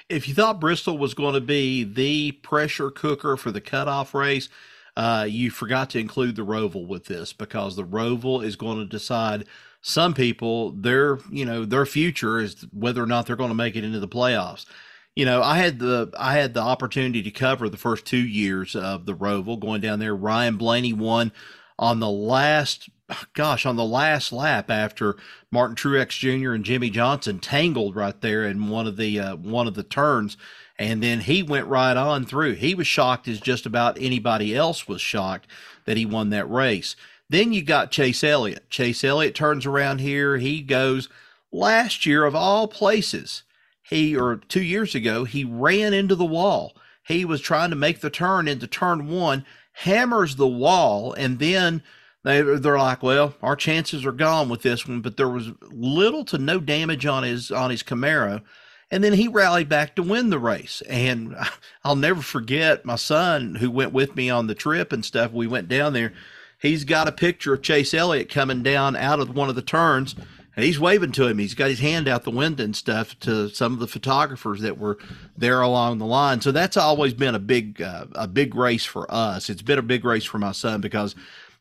If 0.08 0.26
you 0.26 0.34
thought 0.34 0.60
Bristol 0.60 0.98
was 0.98 1.14
going 1.14 1.34
to 1.34 1.40
be 1.40 1.84
the 1.84 2.32
pressure 2.32 2.90
cooker 2.90 3.36
for 3.36 3.52
the 3.52 3.60
cutoff 3.60 4.14
race, 4.14 4.48
uh, 4.96 5.24
you 5.30 5.52
forgot 5.52 5.88
to 5.90 6.00
include 6.00 6.34
the 6.34 6.44
Roval 6.44 6.88
with 6.88 7.04
this 7.04 7.32
because 7.32 7.76
the 7.76 7.84
Roval 7.84 8.44
is 8.44 8.56
going 8.56 8.78
to 8.78 8.86
decide 8.86 9.44
some 9.82 10.14
people 10.14 10.72
their 10.72 11.20
you 11.30 11.44
know 11.44 11.64
their 11.64 11.86
future 11.86 12.40
is 12.40 12.66
whether 12.72 13.00
or 13.00 13.06
not 13.06 13.26
they're 13.26 13.36
going 13.36 13.50
to 13.50 13.54
make 13.54 13.76
it 13.76 13.84
into 13.84 14.00
the 14.00 14.08
playoffs 14.08 14.66
you 15.14 15.24
know, 15.24 15.42
I 15.42 15.58
had 15.58 15.78
the 15.78 16.10
I 16.18 16.34
had 16.34 16.54
the 16.54 16.60
opportunity 16.60 17.22
to 17.22 17.30
cover 17.30 17.68
the 17.68 17.76
first 17.76 18.06
two 18.06 18.16
years 18.16 18.74
of 18.74 19.06
the 19.06 19.14
Roval 19.14 19.60
going 19.60 19.80
down 19.80 19.98
there. 19.98 20.16
Ryan 20.16 20.56
Blaney 20.56 20.92
won 20.92 21.32
on 21.78 22.00
the 22.00 22.10
last 22.10 22.88
gosh, 23.34 23.66
on 23.66 23.76
the 23.76 23.84
last 23.84 24.32
lap 24.32 24.70
after 24.70 25.16
Martin 25.50 25.76
Truex 25.76 26.18
Jr. 26.18 26.52
and 26.52 26.64
Jimmie 26.64 26.90
Johnson 26.90 27.38
tangled 27.38 27.96
right 27.96 28.18
there 28.20 28.44
in 28.44 28.68
one 28.68 28.86
of 28.86 28.96
the 28.96 29.18
uh, 29.20 29.36
one 29.36 29.66
of 29.66 29.74
the 29.74 29.82
turns, 29.82 30.36
and 30.78 31.02
then 31.02 31.20
he 31.20 31.42
went 31.42 31.66
right 31.66 31.96
on 31.96 32.24
through. 32.24 32.52
He 32.52 32.74
was 32.74 32.86
shocked 32.86 33.28
as 33.28 33.40
just 33.40 33.66
about 33.66 34.00
anybody 34.00 34.54
else 34.54 34.88
was 34.88 35.00
shocked 35.00 35.46
that 35.84 35.96
he 35.96 36.06
won 36.06 36.30
that 36.30 36.50
race. 36.50 36.96
Then 37.28 37.52
you 37.52 37.62
got 37.62 37.90
Chase 37.90 38.22
Elliott. 38.22 38.68
Chase 38.68 39.04
Elliott 39.04 39.34
turns 39.34 39.64
around 39.64 40.00
here. 40.00 40.38
He 40.38 40.60
goes 40.60 41.08
last 41.50 42.04
year 42.04 42.24
of 42.24 42.34
all 42.34 42.68
places 42.68 43.42
he 43.82 44.16
or 44.16 44.36
two 44.36 44.62
years 44.62 44.94
ago 44.94 45.24
he 45.24 45.44
ran 45.44 45.92
into 45.92 46.14
the 46.14 46.24
wall. 46.24 46.74
He 47.06 47.24
was 47.24 47.40
trying 47.40 47.70
to 47.70 47.76
make 47.76 48.00
the 48.00 48.10
turn 48.10 48.46
into 48.46 48.66
turn 48.66 49.08
one, 49.08 49.44
hammers 49.72 50.36
the 50.36 50.48
wall, 50.48 51.12
and 51.14 51.38
then 51.38 51.82
they 52.24 52.40
they're 52.40 52.78
like, 52.78 53.02
well, 53.02 53.34
our 53.42 53.56
chances 53.56 54.06
are 54.06 54.12
gone 54.12 54.48
with 54.48 54.62
this 54.62 54.86
one. 54.86 55.00
But 55.00 55.16
there 55.16 55.28
was 55.28 55.50
little 55.70 56.24
to 56.26 56.38
no 56.38 56.60
damage 56.60 57.06
on 57.06 57.24
his 57.24 57.50
on 57.50 57.70
his 57.70 57.82
Camaro, 57.82 58.42
and 58.90 59.02
then 59.02 59.14
he 59.14 59.26
rallied 59.26 59.68
back 59.68 59.96
to 59.96 60.02
win 60.02 60.30
the 60.30 60.38
race. 60.38 60.82
And 60.88 61.34
I'll 61.84 61.96
never 61.96 62.22
forget 62.22 62.84
my 62.84 62.96
son 62.96 63.56
who 63.56 63.70
went 63.70 63.92
with 63.92 64.14
me 64.14 64.30
on 64.30 64.46
the 64.46 64.54
trip 64.54 64.92
and 64.92 65.04
stuff. 65.04 65.32
We 65.32 65.46
went 65.46 65.68
down 65.68 65.92
there. 65.92 66.12
He's 66.60 66.84
got 66.84 67.08
a 67.08 67.12
picture 67.12 67.54
of 67.54 67.62
Chase 67.62 67.92
Elliott 67.92 68.28
coming 68.28 68.62
down 68.62 68.94
out 68.94 69.18
of 69.18 69.34
one 69.34 69.48
of 69.48 69.56
the 69.56 69.62
turns 69.62 70.14
and 70.54 70.64
he's 70.64 70.78
waving 70.78 71.12
to 71.12 71.26
him. 71.26 71.38
He's 71.38 71.54
got 71.54 71.70
his 71.70 71.80
hand 71.80 72.08
out 72.08 72.24
the 72.24 72.30
window 72.30 72.64
and 72.64 72.76
stuff 72.76 73.18
to 73.20 73.48
some 73.48 73.72
of 73.72 73.78
the 73.78 73.86
photographers 73.86 74.60
that 74.60 74.78
were 74.78 74.98
there 75.36 75.60
along 75.60 75.98
the 75.98 76.06
line. 76.06 76.40
So 76.40 76.52
that's 76.52 76.76
always 76.76 77.14
been 77.14 77.34
a 77.34 77.40
big 77.40 77.80
uh, 77.80 78.06
a 78.14 78.28
big 78.28 78.54
race 78.54 78.84
for 78.84 79.12
us. 79.12 79.48
It's 79.48 79.62
been 79.62 79.78
a 79.78 79.82
big 79.82 80.04
race 80.04 80.24
for 80.24 80.38
my 80.38 80.52
son 80.52 80.80
because 80.80 81.14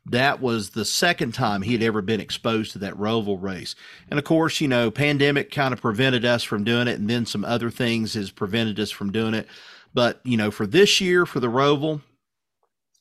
that 0.08 0.42
was 0.42 0.72
the 0.72 0.84
second 0.84 1.34
time 1.34 1.62
he 1.62 1.74
had 1.74 1.84
ever 1.84 2.02
been 2.02 2.20
exposed 2.20 2.72
to 2.72 2.80
that 2.80 2.96
Roval 2.96 3.42
race. 3.42 3.76
And 4.10 4.18
of 4.18 4.26
course, 4.26 4.60
you 4.60 4.68
know, 4.68 4.90
pandemic 4.90 5.52
kind 5.52 5.74
of 5.74 5.82
prevented 5.82 6.26
us 6.26 6.44
from 6.44 6.64
doing 6.64 6.88
it, 6.88 7.00
and 7.00 7.10
then 7.10 7.26
some 7.26 7.46
other 7.46 7.70
things 7.70 8.16
has 8.16 8.32
prevented 8.32 8.80
us 8.80 8.92
from 8.92 9.12
doing 9.12 9.34
it. 9.34 9.48
But 9.94 10.20
you 10.24 10.38
know, 10.38 10.52
for 10.52 10.68
this 10.68 11.00
year 11.00 11.26
for 11.26 11.40
the 11.40 11.48
Roval, 11.48 12.02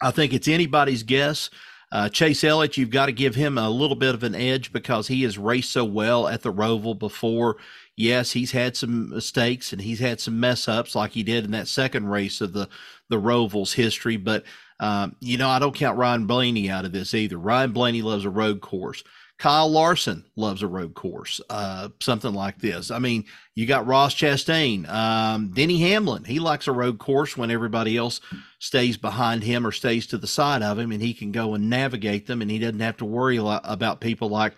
I 0.01 0.11
think 0.11 0.33
it's 0.33 0.49
anybody's 0.49 1.03
guess 1.03 1.51
uh, 1.93 2.09
Chase 2.09 2.45
Elliott, 2.45 2.77
you've 2.77 2.91
got 2.91 3.07
to 3.07 3.13
give 3.13 3.35
him 3.35 3.59
a 3.59 3.69
little 3.69 3.97
bit 3.97 4.15
of 4.15 4.23
an 4.23 4.35
edge 4.35 4.73
because 4.73 5.09
he 5.09 5.23
has 5.25 5.39
raced 5.39 5.73
so 5.73 5.85
well 5.85 6.29
at 6.29 6.43
the 6.43 6.53
Roval 6.53 6.97
before. 6.97 7.57
Yes, 7.97 8.33
he's 8.33 8.53
had 8.53 8.77
some 8.77 9.11
mistakes 9.11 9.73
and 9.73 9.83
he's 9.83 9.99
had 9.99 10.21
some 10.21 10.39
mess 10.39 10.69
ups 10.69 10.95
like 10.95 11.11
he 11.13 11.23
did 11.23 11.45
in 11.45 11.51
that 11.51 11.69
second 11.69 12.07
race 12.09 12.41
of 12.41 12.53
the 12.53 12.69
the 13.09 13.21
Roval's 13.21 13.73
history. 13.73 14.17
But 14.17 14.45
um, 14.79 15.17
you 15.21 15.37
know, 15.37 15.49
I 15.49 15.59
don't 15.59 15.75
count 15.75 15.99
Ryan 15.99 16.27
Blaney 16.27 16.71
out 16.71 16.85
of 16.85 16.93
this 16.93 17.13
either. 17.13 17.37
Ryan 17.37 17.73
Blaney 17.73 18.03
loves 18.03 18.25
a 18.25 18.31
road 18.31 18.61
course. 18.61 19.03
Kyle 19.41 19.71
Larson 19.71 20.23
loves 20.37 20.63
a 20.63 20.67
road 20.67 20.93
course, 20.93 21.41
uh, 21.49 21.89
something 21.99 22.35
like 22.35 22.59
this. 22.59 22.91
I 22.91 22.99
mean, 22.99 23.25
you 23.55 23.65
got 23.65 23.87
Ross 23.87 24.15
Chastain, 24.15 24.87
um, 24.87 25.49
Denny 25.55 25.79
Hamlin. 25.79 26.25
He 26.25 26.39
likes 26.39 26.69
a 26.69 26.73
road 26.73 26.99
course 26.99 27.39
when 27.39 27.51
everybody 27.51 27.97
else 27.97 28.21
stays 28.59 28.99
behind 28.99 29.43
him 29.43 29.67
or 29.67 29.73
stays 29.73 30.07
to 30.09 30.19
the 30.19 30.27
side 30.27 30.63
of 30.63 30.79
him, 30.79 30.93
and 30.93 31.01
he 31.01 31.15
can 31.15 31.33
go 31.33 31.55
and 31.55 31.71
navigate 31.71 32.27
them, 32.27 32.43
and 32.43 32.51
he 32.51 32.59
doesn't 32.59 32.81
have 32.81 32.99
to 32.99 33.07
worry 33.07 33.39
about 33.39 34.03
people 34.03 34.29
like 34.29 34.53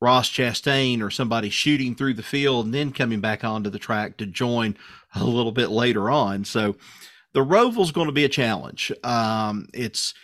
Ross 0.00 0.30
Chastain 0.30 1.02
or 1.02 1.10
somebody 1.10 1.50
shooting 1.50 1.96
through 1.96 2.14
the 2.14 2.22
field 2.22 2.66
and 2.66 2.74
then 2.74 2.92
coming 2.92 3.20
back 3.20 3.42
onto 3.42 3.70
the 3.70 3.78
track 3.80 4.18
to 4.18 4.26
join 4.26 4.76
a 5.16 5.24
little 5.24 5.50
bit 5.50 5.70
later 5.70 6.10
on. 6.10 6.44
So 6.44 6.76
the 7.32 7.42
Roval's 7.42 7.90
going 7.90 8.06
to 8.06 8.12
be 8.12 8.24
a 8.24 8.28
challenge. 8.28 8.92
Um, 9.02 9.68
it's 9.74 10.14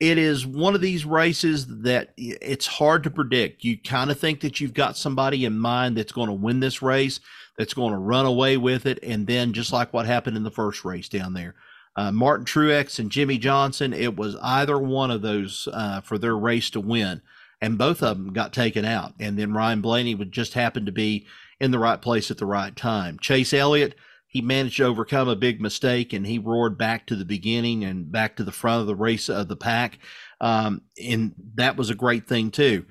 it 0.00 0.16
is 0.16 0.46
one 0.46 0.74
of 0.74 0.80
these 0.80 1.04
races 1.04 1.66
that 1.82 2.12
it's 2.16 2.66
hard 2.66 3.02
to 3.02 3.10
predict. 3.10 3.64
You 3.64 3.76
kind 3.76 4.10
of 4.10 4.18
think 4.18 4.40
that 4.40 4.60
you've 4.60 4.74
got 4.74 4.96
somebody 4.96 5.44
in 5.44 5.58
mind 5.58 5.96
that's 5.96 6.12
going 6.12 6.28
to 6.28 6.34
win 6.34 6.60
this 6.60 6.80
race, 6.82 7.18
that's 7.56 7.74
going 7.74 7.92
to 7.92 7.98
run 7.98 8.24
away 8.24 8.56
with 8.56 8.86
it, 8.86 9.00
and 9.02 9.26
then 9.26 9.52
just 9.52 9.72
like 9.72 9.92
what 9.92 10.06
happened 10.06 10.36
in 10.36 10.44
the 10.44 10.50
first 10.50 10.84
race 10.84 11.08
down 11.08 11.34
there, 11.34 11.56
uh, 11.96 12.12
Martin 12.12 12.46
Truex 12.46 13.00
and 13.00 13.10
Jimmie 13.10 13.38
Johnson, 13.38 13.92
it 13.92 14.16
was 14.16 14.36
either 14.40 14.78
one 14.78 15.10
of 15.10 15.22
those 15.22 15.66
uh, 15.72 16.00
for 16.00 16.16
their 16.16 16.36
race 16.36 16.70
to 16.70 16.80
win, 16.80 17.20
and 17.60 17.76
both 17.76 18.00
of 18.00 18.18
them 18.18 18.32
got 18.32 18.52
taken 18.52 18.84
out, 18.84 19.14
and 19.18 19.36
then 19.36 19.52
Ryan 19.52 19.80
Blaney 19.80 20.14
would 20.14 20.30
just 20.30 20.54
happen 20.54 20.86
to 20.86 20.92
be 20.92 21.26
in 21.58 21.72
the 21.72 21.78
right 21.80 22.00
place 22.00 22.30
at 22.30 22.38
the 22.38 22.46
right 22.46 22.76
time. 22.76 23.18
Chase 23.18 23.52
Elliott 23.52 23.96
he 24.28 24.42
managed 24.42 24.76
to 24.76 24.84
overcome 24.84 25.28
a 25.28 25.36
big 25.36 25.60
mistake 25.60 26.12
and 26.12 26.26
he 26.26 26.38
roared 26.38 26.76
back 26.76 27.06
to 27.06 27.16
the 27.16 27.24
beginning 27.24 27.84
and 27.84 28.12
back 28.12 28.36
to 28.36 28.44
the 28.44 28.52
front 28.52 28.82
of 28.82 28.86
the 28.86 28.94
race 28.94 29.30
of 29.30 29.48
the 29.48 29.56
pack. 29.56 29.98
Um, 30.40 30.82
and 31.02 31.34
that 31.54 31.76
was 31.76 31.88
a 31.88 31.94
great 31.94 32.28
thing 32.28 32.50
too. 32.50 32.84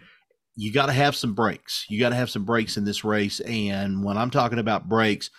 You 0.55 0.73
got 0.73 0.87
to 0.87 0.93
have 0.93 1.15
some 1.15 1.35
breaks. 1.35 1.85
You 1.89 1.99
got 1.99 2.09
to 2.09 2.15
have 2.15 2.31
some 2.31 2.43
breaks 2.43 2.75
in 2.75 2.85
this 2.85 3.03
race. 3.03 3.39
And 3.41 4.03
when 4.03 4.17
I'm 4.17 4.31
talking 4.31 4.57
about 4.57 4.89
breaks, 4.89 5.29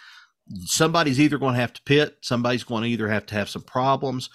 somebody's 0.65 1.21
either 1.21 1.37
going 1.37 1.55
to 1.55 1.61
have 1.61 1.73
to 1.73 1.83
pit, 1.83 2.17
somebody's 2.21 2.63
going 2.63 2.85
to 2.85 2.89
either 2.89 3.09
have 3.09 3.27
to 3.27 3.35
have 3.35 3.49
some 3.49 3.63
problems, 3.63 4.31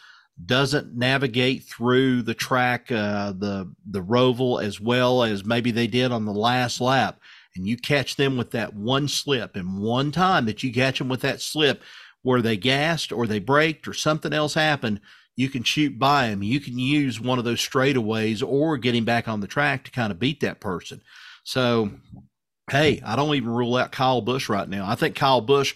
doesn't 0.46 0.94
navigate 0.94 1.64
through 1.64 2.24
the 2.24 2.34
track, 2.34 2.92
uh, 2.92 3.32
the 3.32 3.74
the 3.90 4.02
roval 4.02 4.62
as 4.62 4.82
well 4.82 5.24
as 5.24 5.46
maybe 5.46 5.72
they 5.72 5.88
did 5.88 6.12
on 6.12 6.26
the 6.26 6.34
last 6.34 6.82
lap 6.82 7.20
and 7.56 7.68
you 7.68 7.78
catch 7.78 8.16
them 8.16 8.38
with 8.38 8.52
that 8.52 8.74
one 8.74 9.08
slip 9.08 9.56
and 9.56 9.80
one 9.82 10.12
time 10.12 10.46
that 10.46 10.64
you 10.64 10.74
catch 10.74 11.00
them 11.00 11.10
with 11.10 11.22
that 11.22 11.42
slip 11.42 11.82
where 12.22 12.42
they 12.42 12.58
gassed 12.58 13.12
or 13.12 13.28
they 13.28 13.40
braked 13.40 13.88
or 13.88 13.94
something 13.94 14.34
else 14.34 14.54
happened, 14.54 15.00
you 15.36 15.50
can 15.50 15.64
shoot 15.64 15.98
by 16.00 16.30
them. 16.30 16.44
You 16.44 16.60
can 16.60 16.78
use 16.78 17.20
one 17.20 17.40
of 17.40 17.46
those 17.46 17.60
straightaways 17.60 18.48
or 18.48 18.78
getting 18.78 19.04
back 19.04 19.28
on 19.28 19.42
the 19.42 19.48
track 19.48 19.84
to 19.84 19.92
kind 19.92 20.12
of 20.12 20.20
beat 20.20 20.40
that 20.42 20.60
person. 20.60 21.02
So, 21.44 21.92
hey, 22.72 23.02
I 23.06 23.16
don't 23.16 23.36
even 23.36 23.50
rule 23.50 23.76
out 23.76 23.92
Kyle 23.92 24.22
Busch 24.22 24.48
right 24.48 24.70
now. 24.70 24.88
I 24.88 24.96
think 24.96 25.16
Kyle 25.16 25.42
Busch 25.42 25.76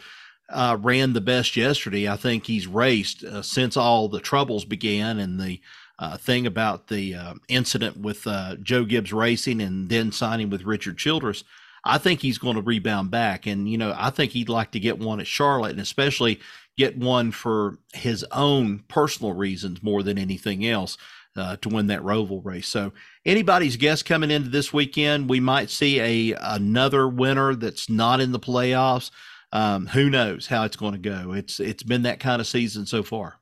uh, 0.50 0.78
ran 0.80 1.14
the 1.14 1.22
best 1.22 1.58
yesterday. 1.58 2.08
I 2.08 2.16
think 2.16 2.46
he's 2.46 2.68
raced 2.68 3.24
uh, 3.24 3.42
since 3.42 3.76
all 3.76 4.08
the 4.08 4.20
troubles 4.20 4.64
began 4.64 5.20
and 5.20 5.40
the 5.40 5.60
uh, 6.00 6.18
thing 6.18 6.46
about 6.46 6.88
the 6.88 7.16
uh, 7.16 7.34
incident 7.48 7.98
with 7.98 8.26
uh, 8.28 8.56
Joe 8.62 8.86
Gibbs 8.86 9.12
Racing 9.12 9.62
and 9.62 9.90
then 9.90 10.12
signing 10.12 10.50
with 10.50 10.64
Richard 10.64 10.98
Childress. 10.98 11.44
I 11.88 11.98
think 11.98 12.22
he's 12.22 12.38
going 12.38 12.56
to 12.56 12.62
rebound 12.62 13.12
back. 13.12 13.46
And, 13.48 13.70
you 13.70 13.78
know, 13.78 13.94
I 13.98 14.10
think 14.10 14.32
he'd 14.32 14.50
like 14.50 14.72
to 14.72 14.80
get 14.80 15.00
one 15.00 15.20
at 15.20 15.28
Charlotte 15.28 15.72
and 15.72 15.80
especially 15.80 16.40
get 16.78 16.98
one 16.98 17.32
for 17.32 17.78
his 17.94 18.24
own 18.32 18.84
personal 18.88 19.34
reasons 19.34 19.82
more 19.82 20.04
than 20.04 20.18
anything 20.18 20.66
else. 20.66 20.98
Uh, 21.36 21.56
to 21.58 21.70
win 21.70 21.86
that 21.86 22.02
Roval 22.02 22.44
race. 22.44 22.68
So 22.68 22.94
anybody's 23.24 23.78
guess 23.78 24.02
coming 24.02 24.32
into 24.32 24.50
this 24.50 24.74
weekend, 24.74 25.30
we 25.30 25.40
might 25.40 25.70
see 25.70 26.00
a 26.00 26.36
another 26.42 27.08
winner 27.08 27.54
that's 27.54 27.92
not 27.92 28.20
in 28.20 28.32
the 28.32 28.40
playoffs. 28.40 29.12
Um, 29.52 29.86
who 29.86 30.10
knows 30.10 30.48
how 30.48 30.64
it's 30.64 30.76
going 30.76 30.94
to 30.94 30.98
go? 30.98 31.34
It's 31.34 31.60
it's 31.60 31.84
been 31.84 32.02
that 32.04 32.20
kind 32.20 32.42
of 32.42 32.48
season 32.48 32.88
so 32.88 33.04
far. 33.04 33.37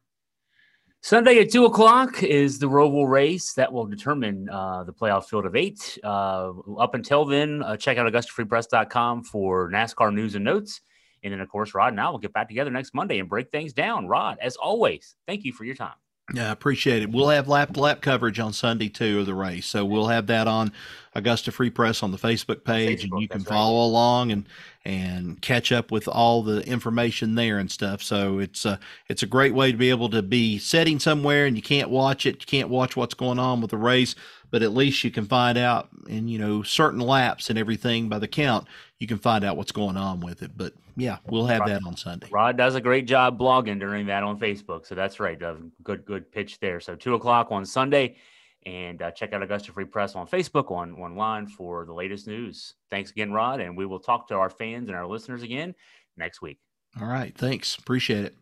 Sunday 1.06 1.38
at 1.38 1.52
two 1.52 1.66
o'clock 1.66 2.24
is 2.24 2.58
the 2.58 2.66
Roval 2.66 3.08
race 3.08 3.54
that 3.54 3.72
will 3.72 3.86
determine 3.86 4.50
uh, 4.50 4.84
the 4.86 4.92
playoff 4.92 5.26
field 5.26 5.46
of 5.46 5.56
eight. 5.56 6.00
Uh, 6.04 6.52
up 6.80 6.96
until 6.96 7.26
then, 7.26 7.62
uh, 7.62 7.78
check 7.78 8.00
out 8.00 8.12
AugustaFreePress.com 8.12 9.24
for 9.26 9.70
NASCAR 9.70 10.12
news 10.12 10.34
and 10.34 10.44
notes. 10.44 10.82
And 11.24 11.32
then, 11.32 11.42
of 11.42 11.50
course, 11.50 11.76
Rod 11.76 11.94
and 11.94 12.02
I 12.02 12.10
will 12.10 12.18
get 12.18 12.34
back 12.34 12.48
together 12.48 12.72
next 12.72 12.96
Monday 12.96 13.20
and 13.20 13.30
break 13.30 13.52
things 13.52 13.72
down. 13.72 14.08
Rod, 14.08 14.40
as 14.42 14.56
always, 14.56 15.16
thank 15.28 15.44
you 15.44 15.54
for 15.54 15.64
your 15.64 15.76
time. 15.76 15.94
Yeah, 16.34 16.50
I 16.50 16.52
appreciate 16.52 17.04
it. 17.04 17.12
We'll 17.12 17.30
have 17.30 17.48
lap 17.48 17.74
to 17.74 17.80
lap 17.80 18.02
coverage 18.02 18.40
on 18.40 18.52
Sunday 18.52 18.90
too 18.90 19.20
of 19.20 19.28
the 19.28 19.36
race, 19.36 19.68
so 19.68 19.86
we'll 19.86 20.08
have 20.08 20.26
that 20.28 20.48
on 20.48 20.72
Augusta 21.14 21.52
Free 21.52 21.70
Press 21.70 22.02
on 22.02 22.12
the 22.12 22.18
Facebook 22.18 22.64
page, 22.64 23.04
Facebook, 23.04 23.12
and 23.12 23.22
you 23.22 23.28
can 23.28 23.44
follow 23.44 23.82
right. 23.82 23.90
along 23.90 24.32
and 24.32 24.50
and 24.86 25.40
catch 25.42 25.72
up 25.72 25.92
with 25.92 26.08
all 26.08 26.42
the 26.42 26.62
information 26.68 27.36
there 27.36 27.60
and 27.60 27.70
stuff. 27.70 28.02
So 28.02 28.40
it's 28.40 28.66
a 28.66 28.80
it's 29.08 29.22
a 29.22 29.28
great 29.28 29.54
way 29.54 29.72
to 29.72 29.78
be 29.78 29.92
able 29.92 30.10
to 30.10 30.24
be 30.24 30.58
sitting 30.58 31.00
somewhere 31.00 31.46
and 31.46 31.56
you 31.56 31.62
can't 31.62 31.92
watch 31.92 32.26
it, 32.26 32.42
you 32.42 32.48
can't 32.48 32.70
watch 32.70 32.96
what's 32.96 33.14
going 33.14 33.38
on 33.38 33.62
with 33.62 33.70
the 33.70 33.78
race, 33.78 34.16
but 34.52 34.62
at 34.62 34.74
least 34.74 35.04
you 35.04 35.12
can 35.12 35.26
find 35.26 35.58
out 35.58 35.90
in 36.08 36.28
you 36.28 36.40
know 36.40 36.64
certain 36.64 37.00
laps 37.00 37.50
and 37.50 37.60
everything 37.60 38.10
by 38.10 38.20
the 38.20 38.28
count 38.28 38.68
you 39.00 39.08
can 39.08 39.18
find 39.18 39.44
out 39.44 39.58
what's 39.58 39.72
going 39.72 39.98
on 39.98 40.20
with 40.20 40.42
it. 40.42 40.52
But 40.56 40.74
yeah 40.96 41.18
we'll 41.30 41.46
have 41.46 41.62
rod, 41.62 41.70
that 41.70 41.82
on 41.86 41.98
sunday. 41.98 42.28
Rod 42.32 42.58
does 42.58 42.76
a 42.76 42.82
great 42.82 43.06
job 43.06 43.38
blogging 43.38 43.80
during 43.80 44.06
that 44.08 44.24
on 44.24 44.40
facebook 44.40 44.86
so 44.86 44.96
that's 44.96 45.20
right 45.20 45.40
good 45.84 46.06
good 46.06 46.32
pitch 46.32 46.60
there. 46.60 46.80
So 46.80 46.96
two 46.96 47.16
o'clock 47.16 47.48
on 47.52 47.66
sunday 47.66 48.16
and 48.66 49.02
uh, 49.02 49.12
check 49.12 49.34
out 49.34 49.44
augusta 49.44 49.72
free 49.72 49.86
press 49.86 50.16
on 50.16 50.28
facebook 50.28 50.72
on 50.72 50.94
online 50.94 51.48
for 51.48 51.86
the 51.86 51.94
latest 51.94 52.28
news. 52.28 52.76
Thanks 52.92 53.12
again 53.12 53.32
rod 53.32 53.60
and 53.60 53.76
we 53.78 53.86
will 53.86 54.00
talk 54.00 54.28
to 54.30 54.36
our 54.36 54.50
fans 54.50 54.88
and 54.88 54.98
our 54.98 55.08
listeners 55.08 55.44
again 55.44 55.76
next 56.18 56.42
week. 56.42 56.60
All 57.00 57.08
right 57.08 57.38
thanks. 57.38 57.76
Appreciate 57.76 58.26
it 58.26 58.36